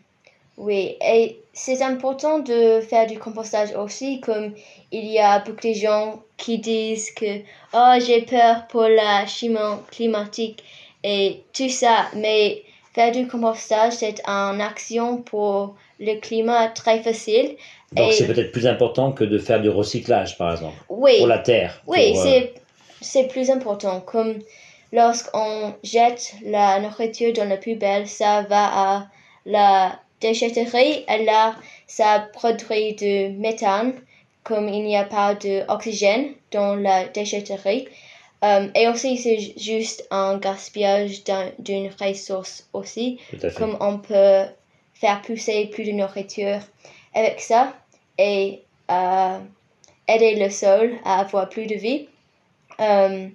oui, 0.60 0.98
et 1.02 1.39
c'est 1.54 1.82
important 1.82 2.39
de 2.39 2.82
faire 2.82 3.08
du 3.08 3.17
compostage 3.17 3.74
aussi, 3.76 4.19
comme 4.19 4.54
il 4.91 5.06
y 5.06 5.17
a 5.19 5.39
beaucoup 5.39 5.67
de 5.67 5.74
gens 5.74 6.22
qui 6.38 6.60
disent 6.60 7.12
que 7.12 7.39
oh, 7.74 7.93
j'ai 8.06 8.22
peur 8.24 8.67
pour 8.67 8.84
la 8.84 9.26
chimie 9.26 9.58
climatique 9.89 10.63
et 11.04 11.43
tout 11.54 11.69
ça, 11.69 12.08
mais 12.15 12.63
faire 12.93 13.12
du 13.13 13.26
compostage, 13.28 13.93
c'est 13.93 14.22
une 14.28 14.60
action 14.62 15.22
pour 15.22 15.76
le 16.00 16.19
climat 16.19 16.67
très 16.67 17.02
facile. 17.02 17.56
Donc 17.93 18.10
et- 18.10 18.13
c'est 18.13 18.28
peut-être 18.28 18.52
plus 18.52 18.67
important 18.67 19.13
que 19.13 19.24
de 19.24 19.38
faire 19.38 19.62
du 19.62 19.69
recyclage, 19.69 20.38
par 20.38 20.52
exemple, 20.52 20.76
Oui, 20.89 21.17
pour 21.19 21.28
la 21.28 21.39
terre. 21.39 21.82
oui, 21.88 22.12
pour, 22.12 22.19
euh, 22.19 22.24
c'est, 22.24 22.54
c'est 23.02 23.28
plus 23.30 23.50
important. 23.50 24.02
Comme 24.02 24.36
lorsqu'on 24.91 25.74
jette 25.84 26.34
la 26.43 26.80
nourriture 26.82 27.32
dans 27.34 27.48
la 27.48 27.58
poubelle, 27.58 28.08
ça 28.08 28.41
va 28.43 28.65
à 28.65 29.08
la 29.45 30.00
déchetterie 30.21 31.05
et 31.08 31.23
là, 31.25 31.55
ça 31.88 32.27
produit 32.34 32.93
du 32.93 33.29
méthane, 33.38 33.93
comme 34.43 34.67
il 34.69 34.84
n'y 34.84 34.97
a 34.97 35.03
pas 35.05 35.36
d'oxygène 35.36 36.34
dans 36.51 36.75
la 36.75 37.05
déchetterie. 37.05 37.88
Euh, 38.43 38.67
et 38.73 38.88
aussi, 38.88 39.17
c'est 39.17 39.38
ju- 39.38 39.51
juste 39.58 40.08
un 40.12 40.38
gaspillage 40.38 41.23
d'un- 41.25 41.51
d'une 41.60 41.89
ressource 41.99 42.67
aussi 42.73 43.19
comme 43.58 43.77
on 43.82 43.97
peut 43.97 44.43
faire 44.93 45.21
pousser 45.21 45.65
plus 45.67 45.84
de 45.84 45.91
nourriture 45.91 46.60
avec 47.13 47.39
ça 47.41 47.73
et 48.17 48.62
euh, 48.91 49.39
aider 50.08 50.36
le 50.36 50.49
sol 50.49 50.93
à 51.03 51.19
avoir 51.19 51.49
plus 51.49 51.65
de 51.67 51.75
vie. 51.75 52.08
Euh, 52.79 53.27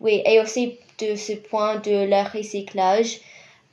oui, 0.00 0.22
et 0.26 0.40
aussi 0.40 0.78
de 0.98 1.14
ce 1.14 1.32
point 1.34 1.76
de 1.76 2.06
le 2.06 2.36
recyclage, 2.36 3.20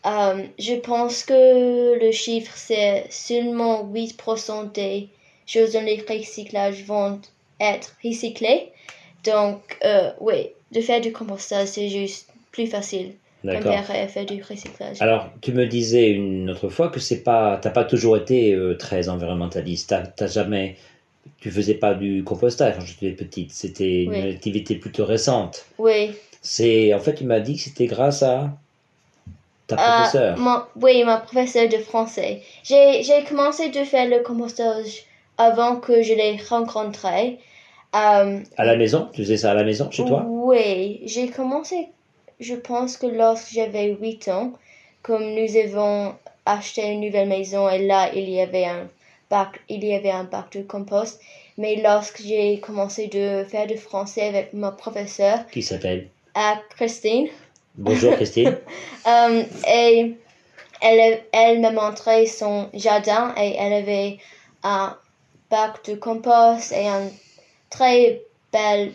euh, 0.08 0.44
je 0.58 0.76
pense 0.76 1.24
que 1.24 2.00
le 2.00 2.12
chiffre 2.12 2.54
c'est 2.56 3.06
seulement 3.10 3.84
8% 3.84 4.72
des 4.72 5.10
choses 5.46 5.74
dans 5.74 5.84
les 5.84 6.04
recyclages 6.08 6.84
vont 6.86 7.20
être 7.60 7.96
recyclées. 8.04 8.72
Donc, 9.24 9.78
euh, 9.84 10.12
oui, 10.22 10.50
de 10.72 10.82
faire 10.82 11.02
du 11.02 11.12
compostage 11.12 11.68
c'est 11.70 11.90
juste 11.90 12.30
plus 12.52 12.68
facile 12.68 13.14
D'accord. 13.44 13.74
à 13.74 14.08
faire 14.08 14.26
du 14.26 14.42
recyclage. 14.42 15.02
Alors, 15.02 15.30
tu 15.42 15.52
me 15.52 15.66
disais 15.66 16.10
une 16.10 16.50
autre 16.50 16.70
fois 16.70 16.90
que 16.90 17.00
c'est 17.00 17.24
pas, 17.24 17.58
t'as 17.58 17.70
pas 17.70 17.84
toujours 17.84 18.18
été 18.18 18.54
euh, 18.54 18.76
très 18.76 19.10
environnementaliste. 19.10 19.90
T'as, 19.90 20.02
t'as 20.08 20.28
jamais, 20.28 20.76
tu 21.40 21.52
faisais 21.52 21.76
pas 21.76 21.94
du 21.94 22.24
compostage 22.24 22.76
quand 22.78 22.86
j'étais 22.86 23.12
petite. 23.12 23.52
C'était 23.52 24.04
une 24.04 24.14
activité 24.16 24.76
plutôt 24.76 25.06
récente. 25.06 25.66
Oui. 25.78 26.12
C'est, 26.42 26.94
en 26.94 27.00
fait, 27.00 27.16
tu 27.16 27.26
m'as 27.26 27.40
dit 27.40 27.56
que 27.56 27.62
c'était 27.62 27.88
grâce 27.88 28.24
à 28.24 28.58
ta 29.68 29.76
Euh, 29.76 29.80
professeure. 29.94 30.38
mon- 30.40 30.64
oui, 30.82 31.04
ma 31.04 31.18
professeure 31.18 31.70
de 31.70 31.78
français. 31.78 32.42
J'ai 32.64 33.24
commencé 33.28 33.70
de 33.70 33.84
faire 33.84 34.08
le 34.08 34.22
compostage 34.24 35.04
avant 35.38 35.76
que 35.78 36.02
je 36.02 36.14
l'ai 36.14 36.38
rencontré. 36.50 37.40
Euh, 37.96 38.40
À 38.58 38.66
la 38.66 38.76
maison, 38.76 39.10
tu 39.14 39.22
faisais 39.24 39.38
ça 39.38 39.52
à 39.52 39.54
la 39.54 39.64
maison 39.64 39.90
chez 39.92 40.04
toi? 40.06 40.24
Oui, 40.28 41.02
j'ai 41.06 41.30
commencé, 41.30 41.90
je 42.40 42.56
pense 42.56 42.98
que 42.98 43.08
lorsque 43.08 43.54
j'avais 43.54 43.96
8 44.00 44.28
ans, 44.28 44.54
comme 45.04 45.34
nous 45.34 45.56
avons 45.58 46.16
acheté 46.46 46.88
une 46.92 47.02
nouvelle 47.02 47.30
maison 47.30 47.70
et 47.70 47.86
là 47.86 48.10
il 48.14 48.30
y 48.30 48.42
avait 48.42 48.66
un 48.66 48.88
bac, 49.30 49.60
il 49.70 49.84
y 49.84 49.94
avait 49.94 50.12
un 50.12 50.24
bac 50.26 50.52
de 50.54 50.62
compost. 50.64 51.20
Mais 51.58 51.82
lorsque 51.82 52.22
j'ai 52.22 52.60
commencé 52.60 53.08
de 53.08 53.44
faire 53.46 53.68
du 53.68 53.78
français 53.78 54.28
avec 54.28 54.54
ma 54.54 54.72
professeure, 54.72 55.40
Qui 55.52 55.62
s'appelle? 55.64 56.10
à 56.36 56.60
Christine, 56.76 57.28
Bonjour 57.78 58.12
Christine. 58.16 58.58
euh, 59.06 59.44
et 59.68 60.16
elle, 60.82 61.24
elle 61.32 61.62
m'a 61.62 61.72
montré 61.72 62.26
son 62.26 62.70
jardin 62.74 63.36
et 63.38 63.56
elle 63.56 63.74
avait 63.74 64.18
un 64.64 64.98
bac 65.52 65.86
de 65.86 65.94
compost 65.94 66.72
et 66.72 66.88
un 66.88 67.08
très 67.70 68.24
bel 68.52 68.94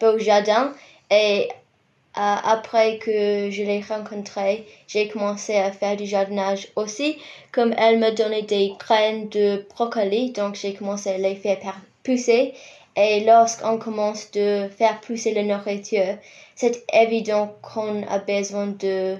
beau 0.00 0.18
jardin. 0.18 0.72
Et 1.12 1.48
euh, 1.48 2.20
après 2.44 2.98
que 2.98 3.50
je 3.50 3.62
l'ai 3.62 3.80
rencontré, 3.80 4.66
j'ai 4.88 5.06
commencé 5.06 5.54
à 5.54 5.70
faire 5.70 5.96
du 5.96 6.06
jardinage 6.06 6.68
aussi. 6.74 7.16
Comme 7.52 7.72
elle 7.78 8.00
me 8.00 8.10
donnait 8.10 8.42
des 8.42 8.72
graines 8.80 9.28
de 9.28 9.64
brocoli, 9.74 10.32
donc 10.32 10.56
j'ai 10.56 10.74
commencé 10.74 11.10
à 11.10 11.18
les 11.18 11.36
faire 11.36 11.76
pousser. 12.02 12.54
Et 12.96 13.24
lorsqu'on 13.24 13.78
commence 13.78 14.30
de 14.30 14.68
faire 14.68 15.00
pousser 15.00 15.34
la 15.34 15.42
nourriture, 15.42 16.16
c'est 16.54 16.84
évident 16.92 17.56
qu'on 17.62 18.06
a 18.06 18.18
besoin 18.18 18.68
de 18.68 19.16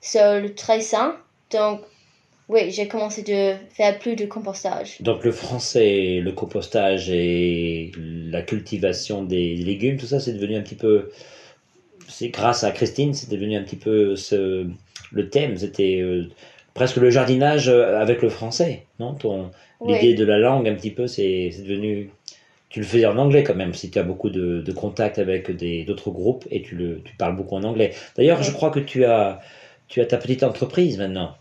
sol 0.00 0.54
très 0.54 0.80
sain. 0.80 1.16
Donc, 1.50 1.82
oui, 2.48 2.70
j'ai 2.70 2.88
commencé 2.88 3.22
de 3.22 3.54
faire 3.70 3.98
plus 3.98 4.16
de 4.16 4.24
compostage. 4.24 4.96
Donc 5.00 5.24
le 5.24 5.32
français, 5.32 6.20
le 6.22 6.32
compostage 6.32 7.10
et 7.10 7.92
la 7.96 8.40
cultivation 8.40 9.22
des 9.22 9.54
légumes, 9.56 9.98
tout 9.98 10.06
ça, 10.06 10.20
c'est 10.20 10.32
devenu 10.32 10.56
un 10.56 10.62
petit 10.62 10.74
peu... 10.74 11.10
C'est 12.08 12.30
grâce 12.30 12.64
à 12.64 12.70
Christine, 12.70 13.12
c'est 13.12 13.30
devenu 13.30 13.56
un 13.56 13.62
petit 13.62 13.76
peu 13.76 14.16
ce, 14.16 14.66
le 15.12 15.28
thème. 15.28 15.58
C'était 15.58 16.00
euh, 16.00 16.26
presque 16.72 16.96
le 16.96 17.10
jardinage 17.10 17.68
euh, 17.68 18.00
avec 18.00 18.22
le 18.22 18.30
français, 18.30 18.86
non? 18.98 19.12
Ton 19.12 19.50
L'idée 19.86 20.14
de 20.14 20.24
la 20.24 20.38
langue, 20.38 20.66
un 20.66 20.74
petit 20.74 20.90
peu, 20.90 21.06
c'est 21.06 21.50
devenu 21.58 22.10
tu 22.68 22.80
le 22.80 22.86
faisais 22.86 23.06
en 23.06 23.16
anglais 23.16 23.42
quand 23.44 23.54
même, 23.54 23.74
si 23.74 23.90
tu 23.90 23.98
as 23.98 24.02
beaucoup 24.02 24.30
de, 24.30 24.60
de 24.60 24.72
contacts 24.72 25.18
avec 25.18 25.50
d'autres 25.86 26.10
groupes 26.10 26.46
et 26.50 26.62
tu, 26.62 26.74
le, 26.74 27.00
tu 27.02 27.14
parles 27.16 27.36
beaucoup 27.36 27.56
en 27.56 27.64
anglais. 27.64 27.94
D'ailleurs, 28.16 28.42
je 28.42 28.50
crois 28.50 28.70
que 28.70 28.80
tu 28.80 29.04
as, 29.04 29.40
tu 29.88 30.00
as 30.00 30.06
ta 30.06 30.18
petite 30.18 30.42
entreprise 30.42 30.98
maintenant. 30.98 31.34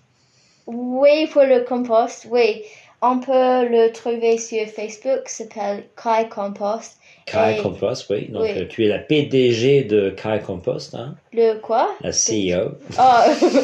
Oui, 0.67 1.27
pour 1.31 1.43
le 1.43 1.63
compost, 1.63 2.27
oui. 2.29 2.63
On 3.01 3.19
peut 3.19 3.67
le 3.69 3.91
trouver 3.91 4.37
sur 4.39 4.65
Facebook, 4.67 5.27
s'appelle 5.27 5.83
Kai 6.01 6.27
Compost. 6.29 6.97
Kai 7.27 7.57
Compost, 7.61 8.09
oui. 8.09 8.27
Donc, 8.29 8.47
euh, 8.47 8.65
tu 8.67 8.85
es 8.85 8.87
la 8.87 8.97
PDG 8.97 9.83
de 9.83 10.09
Kai 10.09 10.39
Compost. 10.43 10.95
Hein? 10.95 11.15
Le 11.31 11.59
quoi? 11.59 11.95
La 12.01 12.11
CEO. 12.11 12.71
Oh, 12.97 13.59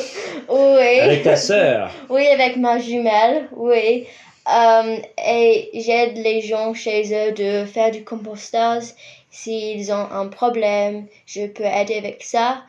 oui. 0.78 1.00
Avec 1.00 1.24
ta 1.24 1.36
sœur. 1.36 1.90
Oui, 2.10 2.28
avec 2.28 2.58
ma 2.58 2.78
jumelle, 2.78 3.48
oui. 3.56 4.06
Um, 4.46 4.98
et 5.26 5.70
j'aide 5.74 6.18
les 6.18 6.42
gens 6.42 6.74
chez 6.74 7.14
eux 7.14 7.32
de 7.32 7.66
faire 7.66 7.92
du 7.92 8.04
compostage. 8.04 8.84
S'ils 9.32 9.92
ont 9.92 10.08
un 10.12 10.28
problème, 10.28 11.08
je 11.26 11.48
peux 11.48 11.64
aider 11.64 11.96
avec 11.96 12.24
ça. 12.24 12.64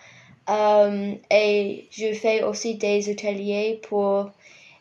Um, 0.47 1.17
et 1.31 1.87
je 1.91 2.13
fais 2.13 2.43
aussi 2.43 2.77
des 2.77 3.11
ateliers 3.11 3.81
pour 3.89 4.31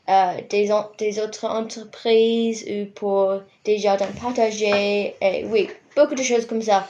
euh, 0.10 0.34
des, 0.50 0.70
des 1.00 1.20
autres 1.20 1.46
entreprises 1.46 2.66
ou 2.70 2.86
pour 2.94 3.42
des 3.66 3.78
jardins 3.78 4.12
partagés. 4.22 5.16
Et 5.22 5.46
oui, 5.46 5.70
beaucoup 5.96 6.16
de 6.16 6.24
choses 6.24 6.46
comme 6.46 6.62
ça. 6.62 6.88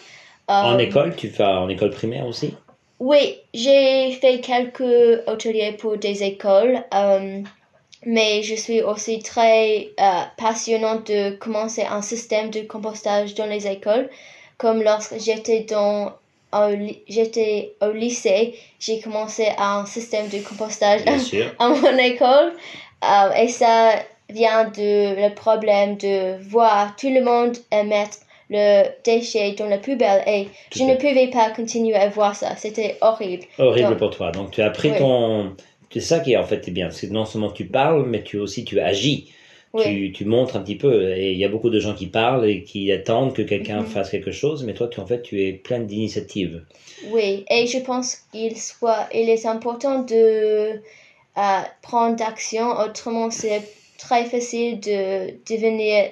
en 0.48 0.78
école, 0.80 1.16
tu 1.16 1.30
fais 1.30 1.44
en 1.44 1.70
école 1.70 1.92
primaire 1.92 2.26
aussi? 2.26 2.56
Oui, 3.00 3.38
j'ai 3.54 4.12
fait 4.14 4.40
quelques 4.40 5.28
ateliers 5.28 5.74
pour 5.74 5.98
des 5.98 6.24
écoles 6.24 6.84
mais 8.06 8.44
je 8.44 8.56
suis 8.56 8.82
aussi 8.82 9.20
très 9.20 9.90
euh, 10.00 10.22
passionnante 10.38 11.08
de 11.08 11.32
commencer 11.36 11.84
un 11.84 12.02
système 12.02 12.50
de 12.50 12.62
compostage 12.62 13.36
dans 13.36 13.46
les 13.46 13.68
écoles. 13.68 14.10
Comme 14.58 14.82
lorsque 14.82 15.20
j'étais 15.20 15.62
dans 15.62 16.14
j'étais 17.08 17.74
au 17.82 17.92
lycée, 17.92 18.54
j'ai 18.80 19.00
commencé 19.00 19.48
un 19.58 19.86
système 19.88 20.28
de 20.28 20.38
compostage 20.40 21.02
à 21.60 21.70
mon 21.70 21.98
école. 21.98 22.54
Euh, 23.04 23.34
et 23.42 23.48
ça 23.48 23.94
vient 24.30 24.66
de 24.66 25.16
le 25.22 25.34
problème 25.34 25.98
de 25.98 26.42
voir 26.50 26.96
tout 26.96 27.10
le 27.10 27.24
monde 27.24 27.58
mettre 27.72 28.18
le 28.50 28.84
déchet 29.04 29.54
dans 29.54 29.66
la 29.66 29.78
poubelle 29.78 30.24
et 30.28 30.48
je 30.76 30.84
ne 30.84 30.96
pouvais 30.96 31.28
pas 31.28 31.50
continuer 31.52 31.96
à 31.96 32.10
voir 32.10 32.36
ça. 32.36 32.56
C'était 32.56 32.98
horrible. 33.02 33.46
Horrible 33.58 33.98
pour 33.98 34.12
toi. 34.12 34.32
Donc 34.32 34.52
tu 34.52 34.62
as 34.62 34.70
pris 34.70 34.96
ton 34.98 35.56
c'est 35.94 36.08
ça 36.16 36.20
qui 36.20 36.34
est 36.34 36.38
en 36.38 36.44
fait 36.44 36.70
bien. 36.70 36.90
C'est 36.90 37.12
non 37.12 37.26
seulement 37.26 37.52
tu 37.52 37.66
parles, 37.66 38.06
mais 38.08 38.24
tu 38.24 38.38
aussi 38.38 38.66
tu 38.66 38.80
agis. 38.80 39.32
Tu, 39.82 40.12
tu, 40.12 40.26
montres 40.26 40.56
un 40.56 40.62
petit 40.62 40.76
peu. 40.76 41.18
Et 41.18 41.32
il 41.32 41.38
y 41.40 41.46
a 41.46 41.50
beaucoup 41.50 41.72
de 41.72 41.80
gens 41.80 41.96
qui 41.96 42.06
parlent 42.06 42.48
et 42.48 42.64
qui 42.64 42.92
attendent 42.92 43.34
que 43.34 43.42
quelqu'un 43.42 43.82
mhm. 43.82 43.88
fasse 43.88 44.12
quelque 44.12 44.32
chose, 44.32 44.64
mais 44.64 44.76
toi, 44.76 44.88
tu, 44.88 45.00
en 45.00 45.08
fait, 45.08 45.24
tu 45.24 45.42
es 45.42 45.52
plein 45.52 45.80
d'initiatives. 45.80 46.64
Oui, 47.10 47.44
et 47.50 47.66
je 47.66 47.80
pense 47.80 48.18
qu'il 48.32 48.56
soit, 48.56 49.10
il 49.16 49.30
est 49.30 49.48
important 49.48 50.04
de 50.04 50.80
euh, 51.38 51.62
prendre 51.82 52.16
d'action. 52.16 52.70
Autrement, 52.70 53.32
c'est 53.32 53.64
très 53.98 54.26
facile 54.26 54.80
de 54.80 55.32
devenir 55.50 56.12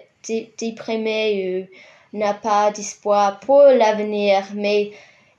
déprimé 0.58 1.68
ou 2.14 2.18
n'a 2.18 2.34
pas 2.34 2.72
d'espoir 2.72 3.40
pour 3.42 3.62
l'avenir. 3.62 4.44
Mais 4.56 4.90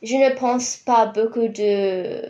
je 0.01 0.15
ne 0.15 0.33
pense 0.35 0.77
pas 0.77 1.07
beaucoup 1.07 1.49
de 1.49 2.23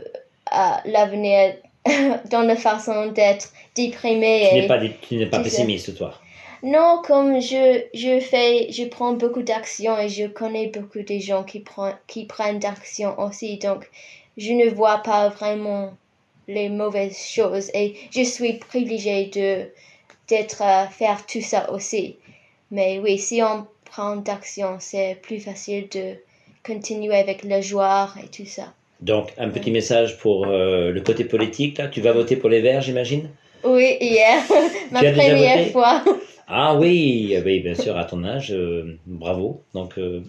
à 0.46 0.82
l'avenir 0.86 1.54
dans 2.30 2.42
la 2.42 2.56
façon 2.56 3.06
d'être 3.06 3.52
déprimé. 3.74 4.48
Tu 4.50 4.56
n'es 4.56 4.66
pas, 4.66 4.78
tu 4.78 5.16
n'es 5.16 5.26
pas 5.26 5.40
pessimiste, 5.40 5.96
toi 5.96 6.14
Non, 6.62 7.02
comme 7.04 7.40
je, 7.40 7.84
je 7.94 8.20
fais, 8.20 8.70
je 8.70 8.84
prends 8.84 9.14
beaucoup 9.14 9.42
d'actions 9.42 9.98
et 9.98 10.08
je 10.08 10.26
connais 10.26 10.68
beaucoup 10.68 11.02
de 11.02 11.18
gens 11.18 11.42
qui, 11.42 11.60
prennent, 11.60 11.96
qui 12.06 12.24
prennent 12.24 12.58
d'action 12.58 13.18
aussi. 13.18 13.58
Donc, 13.58 13.90
je 14.36 14.52
ne 14.52 14.70
vois 14.70 14.98
pas 14.98 15.28
vraiment 15.28 15.94
les 16.48 16.68
mauvaises 16.68 17.18
choses 17.18 17.70
et 17.74 17.94
je 18.10 18.22
suis 18.22 18.54
privilégiée 18.54 19.26
de 19.26 19.68
d'être 20.28 20.62
à 20.62 20.86
faire 20.86 21.26
tout 21.26 21.42
ça 21.42 21.70
aussi. 21.72 22.16
Mais 22.70 23.00
oui, 23.00 23.18
si 23.18 23.42
on 23.42 23.66
prend 23.84 24.16
d'action, 24.16 24.76
c'est 24.78 25.18
plus 25.20 25.40
facile 25.40 25.88
de 25.90 26.14
continuer 26.64 27.16
avec 27.16 27.44
la 27.44 27.60
joie 27.60 28.08
et 28.22 28.28
tout 28.28 28.46
ça. 28.46 28.72
Donc, 29.02 29.32
un 29.36 29.48
petit 29.48 29.72
message 29.72 30.16
pour 30.18 30.46
euh, 30.46 30.92
le 30.92 31.00
côté 31.00 31.24
politique. 31.24 31.78
Là. 31.78 31.88
Tu 31.88 32.00
vas 32.00 32.12
voter 32.12 32.36
pour 32.36 32.48
les 32.48 32.60
Verts, 32.60 32.82
j'imagine? 32.82 33.28
Oui, 33.64 33.96
hier. 34.00 34.42
Ma 34.92 35.00
première 35.00 35.68
fois. 35.70 36.04
Ah 36.54 36.76
oui, 36.76 37.34
oui, 37.46 37.60
bien 37.60 37.74
sûr, 37.74 37.96
à 37.96 38.04
ton 38.04 38.24
âge. 38.24 38.52
Euh, 38.52 38.98
bravo. 39.06 39.62
Donc, 39.72 39.96
euh, 39.96 40.20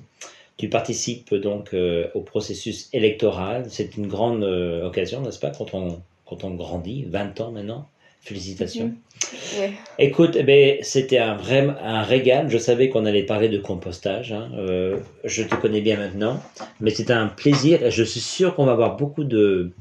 tu 0.55 0.69
participes 0.69 1.33
donc 1.35 1.75
au 2.13 2.21
processus 2.21 2.87
électoral. 2.93 3.65
C'est 3.67 3.97
une 3.97 4.07
grande 4.07 4.43
occasion, 4.43 5.19
n'est-ce 5.19 5.39
pas, 5.39 5.49
quand 5.49 5.73
on, 5.73 5.99
quand 6.25 6.45
on 6.45 6.51
grandit, 6.51 7.03
20 7.09 7.41
ans 7.41 7.51
maintenant? 7.51 7.89
Félicitations. 8.23 8.85
Mhm. 8.85 9.73
Écoute, 9.99 10.35
eh 10.35 10.43
ben, 10.43 10.77
c'était 10.81 11.17
un 11.17 11.35
vrai 11.35 11.67
un 11.81 12.03
régal. 12.03 12.49
Je 12.49 12.57
savais 12.57 12.87
qu'on 12.89 13.05
allait 13.05 13.23
parler 13.23 13.49
de 13.49 13.57
compostage. 13.57 14.31
Hein. 14.31 14.49
Euh, 14.57 14.97
je 15.25 15.43
te 15.43 15.55
connais 15.55 15.81
bien 15.81 15.97
maintenant, 15.97 16.41
mais 16.79 16.91
c'est 16.91 17.11
un 17.11 17.27
plaisir. 17.27 17.83
Et 17.83 17.91
je 17.91 18.03
suis 18.03 18.21
sûr 18.21 18.55
qu'on 18.55 18.65
va 18.65 18.71
avoir 18.71 18.95
beaucoup 18.95 19.25
de, 19.25 19.73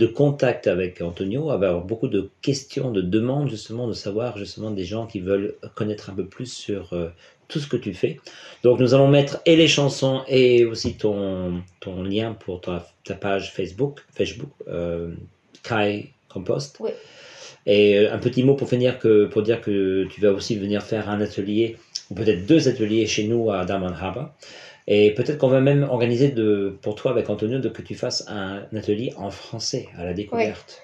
de 0.00 0.06
contacts 0.06 0.66
avec 0.66 1.02
Antonio, 1.02 1.42
on 1.42 1.58
va 1.58 1.68
avoir 1.68 1.84
beaucoup 1.84 2.08
de 2.08 2.30
questions, 2.40 2.90
de 2.90 3.02
demandes 3.02 3.50
justement, 3.50 3.86
de 3.86 3.92
savoir 3.92 4.38
justement 4.38 4.70
des 4.70 4.84
gens 4.84 5.06
qui 5.06 5.20
veulent 5.20 5.56
connaître 5.74 6.08
un 6.08 6.14
peu 6.14 6.24
plus 6.24 6.50
sur 6.50 6.94
euh, 6.94 7.10
tout 7.48 7.58
ce 7.58 7.66
que 7.66 7.76
tu 7.76 7.92
fais. 7.92 8.18
Donc 8.62 8.80
nous 8.80 8.94
allons 8.94 9.08
mettre 9.08 9.42
et 9.44 9.56
les 9.56 9.68
chansons 9.68 10.22
et 10.26 10.64
aussi 10.64 10.94
ton, 10.94 11.62
ton 11.80 12.02
lien 12.02 12.32
pour 12.32 12.62
ta, 12.62 12.88
ta 13.04 13.14
page 13.14 13.52
Facebook, 13.52 14.00
Facebook, 14.14 14.50
euh, 14.68 15.12
Kai 15.62 16.14
Compost. 16.30 16.78
Oui. 16.80 16.90
Et 17.66 17.98
euh, 17.98 18.12
un 18.12 18.18
petit 18.18 18.42
mot 18.42 18.54
pour 18.54 18.68
finir 18.68 18.98
que, 18.98 19.26
pour 19.26 19.42
dire 19.42 19.60
que 19.60 20.06
tu 20.10 20.20
vas 20.20 20.32
aussi 20.32 20.56
venir 20.56 20.82
faire 20.82 21.08
un 21.08 21.20
atelier, 21.20 21.76
ou 22.10 22.14
peut-être 22.14 22.46
deux 22.46 22.68
ateliers 22.68 23.06
chez 23.06 23.24
nous 23.24 23.50
à 23.50 23.64
Daman 23.64 23.94
Haba. 24.00 24.34
Et 24.86 25.12
peut-être 25.14 25.38
qu'on 25.38 25.48
va 25.48 25.60
même 25.60 25.84
organiser 25.84 26.28
de, 26.28 26.76
pour 26.82 26.94
toi 26.94 27.12
avec 27.12 27.30
Antonio 27.30 27.58
de 27.58 27.68
que 27.68 27.82
tu 27.82 27.94
fasses 27.94 28.26
un 28.28 28.64
atelier 28.76 29.12
en 29.16 29.30
français 29.30 29.88
à 29.96 30.04
la 30.04 30.14
découverte. 30.14 30.82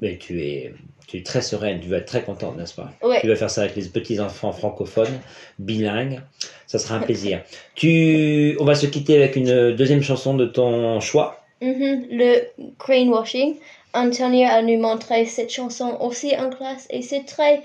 Mais 0.00 0.16
tu 0.16 0.40
es, 0.40 0.72
tu 1.08 1.18
es 1.18 1.22
très 1.22 1.42
sereine, 1.42 1.80
tu 1.80 1.88
vas 1.88 1.98
être 1.98 2.06
très 2.06 2.22
contente, 2.22 2.56
n'est-ce 2.56 2.74
pas? 2.74 2.92
Tu 3.20 3.26
vas 3.26 3.36
faire 3.36 3.50
ça 3.50 3.62
avec 3.62 3.74
les 3.74 3.82
petits 3.88 4.20
enfants 4.20 4.52
francophones, 4.52 5.18
bilingues. 5.58 6.20
Ça 6.66 6.78
sera 6.78 6.94
un 6.94 7.00
plaisir. 7.02 7.42
tu, 7.74 8.56
on 8.60 8.64
va 8.64 8.76
se 8.76 8.86
quitter 8.86 9.16
avec 9.16 9.34
une 9.34 9.74
deuxième 9.74 10.02
chanson 10.02 10.34
de 10.34 10.46
ton 10.46 11.00
choix. 11.00 11.44
Mm-hmm. 11.60 12.06
le 12.10 12.70
greenwashing. 12.78 13.56
Antonio 13.94 14.46
a 14.48 14.62
nous 14.62 14.78
montré 14.78 15.26
cette 15.26 15.50
chanson 15.50 15.96
aussi 16.00 16.36
en 16.36 16.50
classe 16.50 16.86
et 16.90 17.02
c'est 17.02 17.24
très 17.24 17.62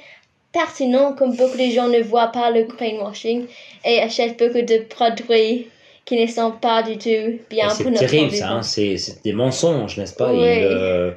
pertinent 0.54 1.14
comme 1.14 1.36
beaucoup 1.36 1.58
de 1.58 1.70
gens 1.72 1.90
ne 1.90 2.02
voient 2.02 2.28
pas 2.28 2.52
le 2.52 2.64
greenwashing 2.64 3.46
et 3.84 4.00
achètent 4.00 4.40
beaucoup 4.40 4.62
de 4.62 4.84
produits 4.88 5.68
qui 6.06 6.22
ne 6.22 6.28
sont 6.28 6.52
pas 6.52 6.84
du 6.84 6.98
tout 6.98 7.40
bien 7.50 7.68
pour 7.70 7.86
notre 7.86 8.00
C'est 8.00 8.08
terrible 8.08 8.32
ça, 8.32 8.52
hein. 8.52 8.62
c'est 8.62 9.24
des 9.24 9.34
mensonges, 9.34 9.98
n'est-ce 9.98 10.14
pas? 10.14 10.32
Euh, 10.32 11.12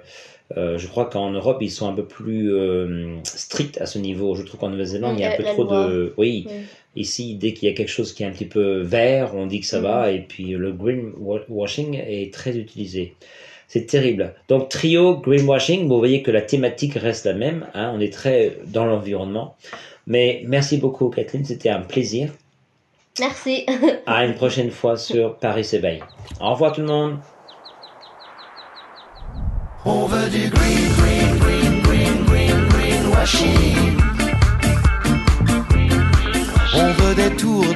euh, 0.57 0.79
Je 0.79 0.87
crois 0.87 1.07
qu'en 1.07 1.31
Europe, 1.31 1.59
ils 1.61 1.71
sont 1.71 1.88
un 1.88 1.92
peu 1.92 2.05
plus 2.05 2.55
euh, 2.55 3.16
stricts 3.25 3.81
à 3.81 3.87
ce 3.87 3.99
niveau. 3.99 4.35
Je 4.37 4.42
trouve 4.42 4.61
qu'en 4.61 4.71
Nouvelle-Zélande, 4.71 5.16
il 5.19 5.23
y 5.23 5.25
a 5.25 5.33
un 5.33 5.37
peu 5.37 5.42
trop 5.42 5.64
de... 5.64 6.14
Oui, 6.16 6.47
ici, 6.95 7.35
dès 7.35 7.53
qu'il 7.53 7.69
y 7.69 7.73
a 7.73 7.75
quelque 7.75 7.90
chose 7.90 8.12
qui 8.12 8.23
est 8.23 8.27
un 8.27 8.31
petit 8.31 8.47
peu 8.47 8.81
vert, 8.81 9.35
on 9.35 9.47
dit 9.47 9.61
que 9.61 9.66
ça 9.66 9.81
va, 9.81 10.12
et 10.12 10.21
puis 10.21 10.51
le 10.51 10.73
greenwashing 10.73 11.95
est 11.95 12.33
très 12.33 12.57
utilisé. 12.57 13.14
C'est 13.69 13.87
terrible. 13.87 14.35
Donc 14.49 14.69
trio 14.69 15.17
greenwashing, 15.17 15.89
vous 15.89 15.99
voyez 15.99 16.23
que 16.23 16.31
la 16.31 16.43
thématique 16.43 16.95
reste 16.95 17.27
la 17.27 17.35
même. 17.35 17.67
Hein, 17.75 17.93
on 17.95 18.01
est 18.01 18.13
très 18.13 18.59
dans 18.67 18.85
l'environnement. 18.85 19.57
Mais 20.07 20.43
merci 20.47 20.79
beaucoup 20.79 21.09
Kathleen, 21.09 21.45
c'était 21.45 21.71
un 21.71 21.81
plaisir. 21.81 22.31
Merci. 23.19 23.67
à 24.07 24.25
une 24.25 24.35
prochaine 24.35 24.71
fois 24.71 24.97
sur 24.97 25.37
Paris 25.37 25.65
s'éveille. 25.65 26.01
Au 26.41 26.53
revoir 26.53 26.73
tout 26.73 26.83
le 26.83 26.87
monde. 26.87 27.19
On 29.85 30.07
veut 30.07 30.29
du 30.29 30.51
green, 30.51 30.89
green, 30.99 31.39
green, 31.39 31.83
green, 31.83 32.25
green, 32.27 32.69
greenwashing. 32.69 33.97
On 36.75 36.93
veut 36.93 37.15
des 37.15 37.23
tours 37.23 37.26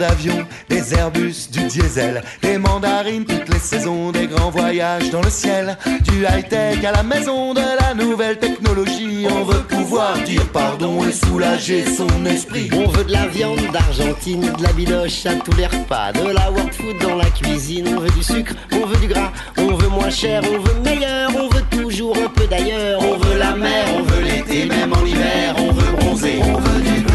d'avion, 0.01 0.47
des 0.71 0.95
Airbus, 0.95 1.51
du 1.53 1.61
diesel, 1.65 2.23
des 2.41 2.57
mandarines 2.57 3.27
toutes 3.27 3.53
les 3.53 3.61
saisons, 3.61 4.11
des 4.11 4.27
grands 4.27 4.51
voyages 4.51 5.11
dans 5.11 5.21
le 5.21 5.29
ciel, 5.29 5.77
du 6.05 6.25
high-tech 6.25 6.83
à 6.85 6.93
la 6.93 7.03
maison, 7.03 7.53
de 7.53 7.61
la 7.61 7.95
nouvelle 7.95 8.39
technologie. 8.39 9.27
On 9.31 9.45
veut 9.45 9.63
pouvoir 9.63 10.15
dire 10.25 10.47
pardon 10.53 11.07
et 11.07 11.13
soulager 11.13 11.85
son 11.85 12.25
esprit. 12.25 12.71
On 12.73 12.89
veut 12.89 13.05
de 13.05 13.13
la 13.13 13.27
viande 13.27 13.61
d'Argentine, 13.73 14.41
de 14.41 14.63
la 14.63 14.73
biloche 14.73 15.27
à 15.27 15.35
tous 15.35 15.55
les 15.57 15.67
repas, 15.67 16.13
de 16.13 16.31
la 16.33 16.51
world 16.51 16.73
food 16.73 16.99
dans 17.03 17.17
la 17.17 17.27
cuisine. 17.27 17.89
On 17.95 18.01
veut 18.01 18.11
du 18.11 18.23
sucre, 18.23 18.55
on 18.73 18.87
veut 18.87 18.97
du 18.97 19.07
gras, 19.07 19.33
on 19.59 19.75
veut 19.75 19.89
moins 19.89 20.11
cher, 20.11 20.43
on 20.51 20.59
veut 20.61 20.81
meilleur, 20.83 21.31
on 21.37 21.55
veut 21.55 21.65
toujours 21.71 22.17
un 22.17 22.29
peu 22.29 22.47
d'ailleurs. 22.47 23.03
On 23.03 23.19
veut 23.19 23.39
la 23.39 23.55
mer, 23.55 23.85
on 23.99 24.03
veut 24.03 24.23
l'été, 24.23 24.65
même 24.65 24.95
en 24.95 25.05
hiver, 25.05 25.55
on 25.59 25.73
veut 25.73 25.93
bronzer. 25.99 26.41
On 26.43 26.59
veut 26.59 26.81
du 26.81 27.10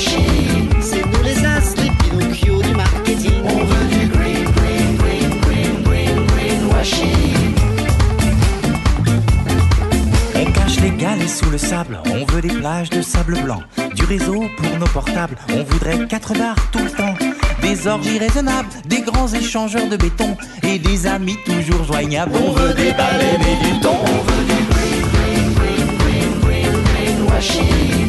C'est 0.00 1.04
nous 1.04 1.22
les 1.22 1.44
as, 1.44 1.74
les 1.76 2.74
marketing. 2.74 3.42
On 3.44 3.64
veut 3.64 3.86
du 3.88 4.08
green, 4.08 4.44
green, 4.56 4.96
green, 4.96 5.40
green, 5.42 5.82
green, 5.84 6.26
greenwashing. 6.26 7.54
On 10.36 10.52
cache 10.52 10.80
les 10.80 10.90
galets 10.90 11.28
sous 11.28 11.50
le 11.50 11.58
sable, 11.58 11.98
on 12.06 12.24
veut 12.32 12.40
des 12.40 12.48
plages 12.48 12.88
de 12.88 13.02
sable 13.02 13.38
blanc, 13.42 13.62
du 13.94 14.04
réseau 14.04 14.46
pour 14.56 14.78
nos 14.78 14.86
portables, 14.86 15.36
on 15.52 15.64
voudrait 15.64 16.06
quatre 16.06 16.32
bars 16.32 16.56
tout 16.72 16.78
le 16.78 16.90
temps, 16.90 17.14
des 17.60 17.86
orgies 17.86 18.18
raisonnables, 18.18 18.70
des 18.86 19.02
grands 19.02 19.28
échangeurs 19.28 19.88
de 19.88 19.98
béton 19.98 20.34
et 20.62 20.78
des 20.78 21.06
amis 21.06 21.36
toujours 21.44 21.84
joignables. 21.84 22.32
On 22.34 22.52
veut 22.52 22.72
des 22.72 22.92
baleines 22.92 23.42
et 23.42 23.64
du 23.66 23.80
thon, 23.80 23.96
on 24.02 24.22
veut 24.30 24.44
du 24.44 24.64
green, 24.70 25.02
green, 25.12 25.54
green, 25.54 25.90
green, 25.98 26.40
green. 26.40 26.80
C'est 27.40 27.99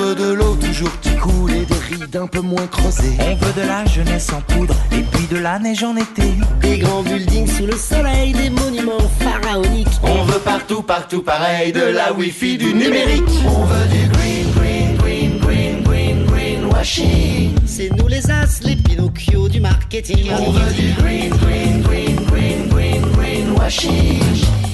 veut 0.00 0.14
de 0.14 0.32
l'eau 0.32 0.56
toujours 0.56 1.00
qui 1.00 1.14
coule 1.16 1.52
et 1.52 1.64
des 1.64 1.74
rides 1.74 2.16
un 2.16 2.26
peu 2.26 2.40
moins 2.40 2.66
creusées. 2.66 3.16
On 3.20 3.34
veut 3.44 3.52
de 3.52 3.66
la 3.66 3.84
jeunesse 3.86 4.30
en 4.32 4.40
poudre 4.40 4.74
et 4.92 5.02
puis 5.02 5.26
de 5.26 5.38
la 5.38 5.58
neige 5.58 5.84
en 5.84 5.96
été. 5.96 6.22
Des 6.60 6.78
grands 6.78 7.02
buildings 7.02 7.46
sous 7.46 7.66
le 7.66 7.76
soleil, 7.76 8.32
des 8.32 8.50
monuments 8.50 9.08
pharaoniques. 9.20 9.88
On 10.02 10.24
veut 10.24 10.40
partout, 10.40 10.82
partout 10.82 11.22
pareil, 11.22 11.72
de 11.72 11.82
la 11.82 12.12
wifi, 12.12 12.56
du 12.56 12.72
numérique. 12.72 13.24
On 13.46 13.64
veut 13.64 13.88
du 13.88 14.08
green, 14.08 14.50
green, 14.56 14.96
green, 14.96 15.38
green, 15.38 15.82
green, 15.82 16.26
greenwashing. 16.26 17.54
C'est 17.66 17.90
nous 17.96 18.08
les 18.08 18.30
as, 18.30 18.60
les 18.62 18.76
Pinocchio 18.76 19.48
du 19.48 19.60
marketing. 19.60 20.30
On 20.38 20.50
veut 20.50 20.72
du 20.72 20.92
green, 20.94 21.30
green, 21.30 21.82
green, 21.82 22.22
green, 22.22 22.68
green, 22.68 23.02
greenwashing. 23.12 24.69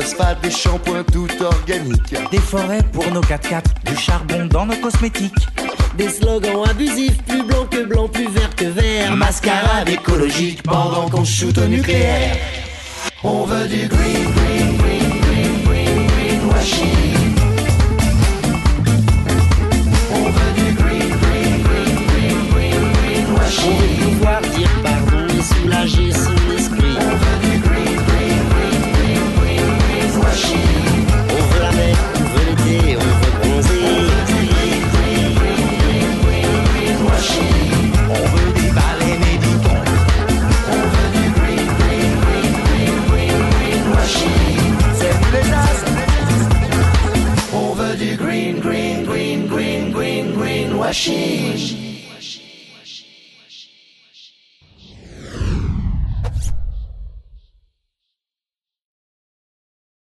Phosphate, 0.00 0.40
des 0.42 0.50
shampoings 0.50 1.04
tout 1.04 1.28
organiques. 1.42 2.14
Des 2.30 2.38
forêts 2.38 2.82
pour 2.92 3.10
nos 3.10 3.20
4x4, 3.20 3.64
du 3.84 3.96
charbon 3.96 4.46
dans 4.46 4.66
nos 4.66 4.76
cosmétiques. 4.76 5.46
Des 5.96 6.08
slogans 6.08 6.64
abusifs, 6.68 7.22
plus 7.24 7.42
blanc 7.42 7.66
que 7.70 7.84
blanc, 7.84 8.08
plus 8.08 8.28
vert 8.28 8.54
que 8.56 8.64
vert. 8.64 9.14
Mascarade 9.16 9.88
écologique 9.88 10.62
pendant 10.62 11.08
qu'on 11.10 11.24
shoot 11.24 11.56
au 11.58 11.66
nucléaire. 11.66 12.36
On 13.22 13.44
veut 13.44 13.68
du 13.68 13.88
green, 13.88 14.24
green, 14.36 14.76
green, 14.78 15.20
green, 15.20 15.64
green, 15.64 16.06
greenwashing. 16.06 17.34
On 20.14 20.24
veut 20.24 20.52
du 20.56 20.74
green, 20.82 21.08
green, 21.08 21.62
green, 21.62 21.96
green, 22.08 22.38
green, 22.52 22.76
On 22.80 23.34
greenwashing. 23.34 23.78
veut 23.78 24.04
pouvoir 24.04 24.40
dire 24.56 24.70
pardon 24.82 25.26
et 25.28 25.42
soulager 25.42 26.12
On 50.92 51.79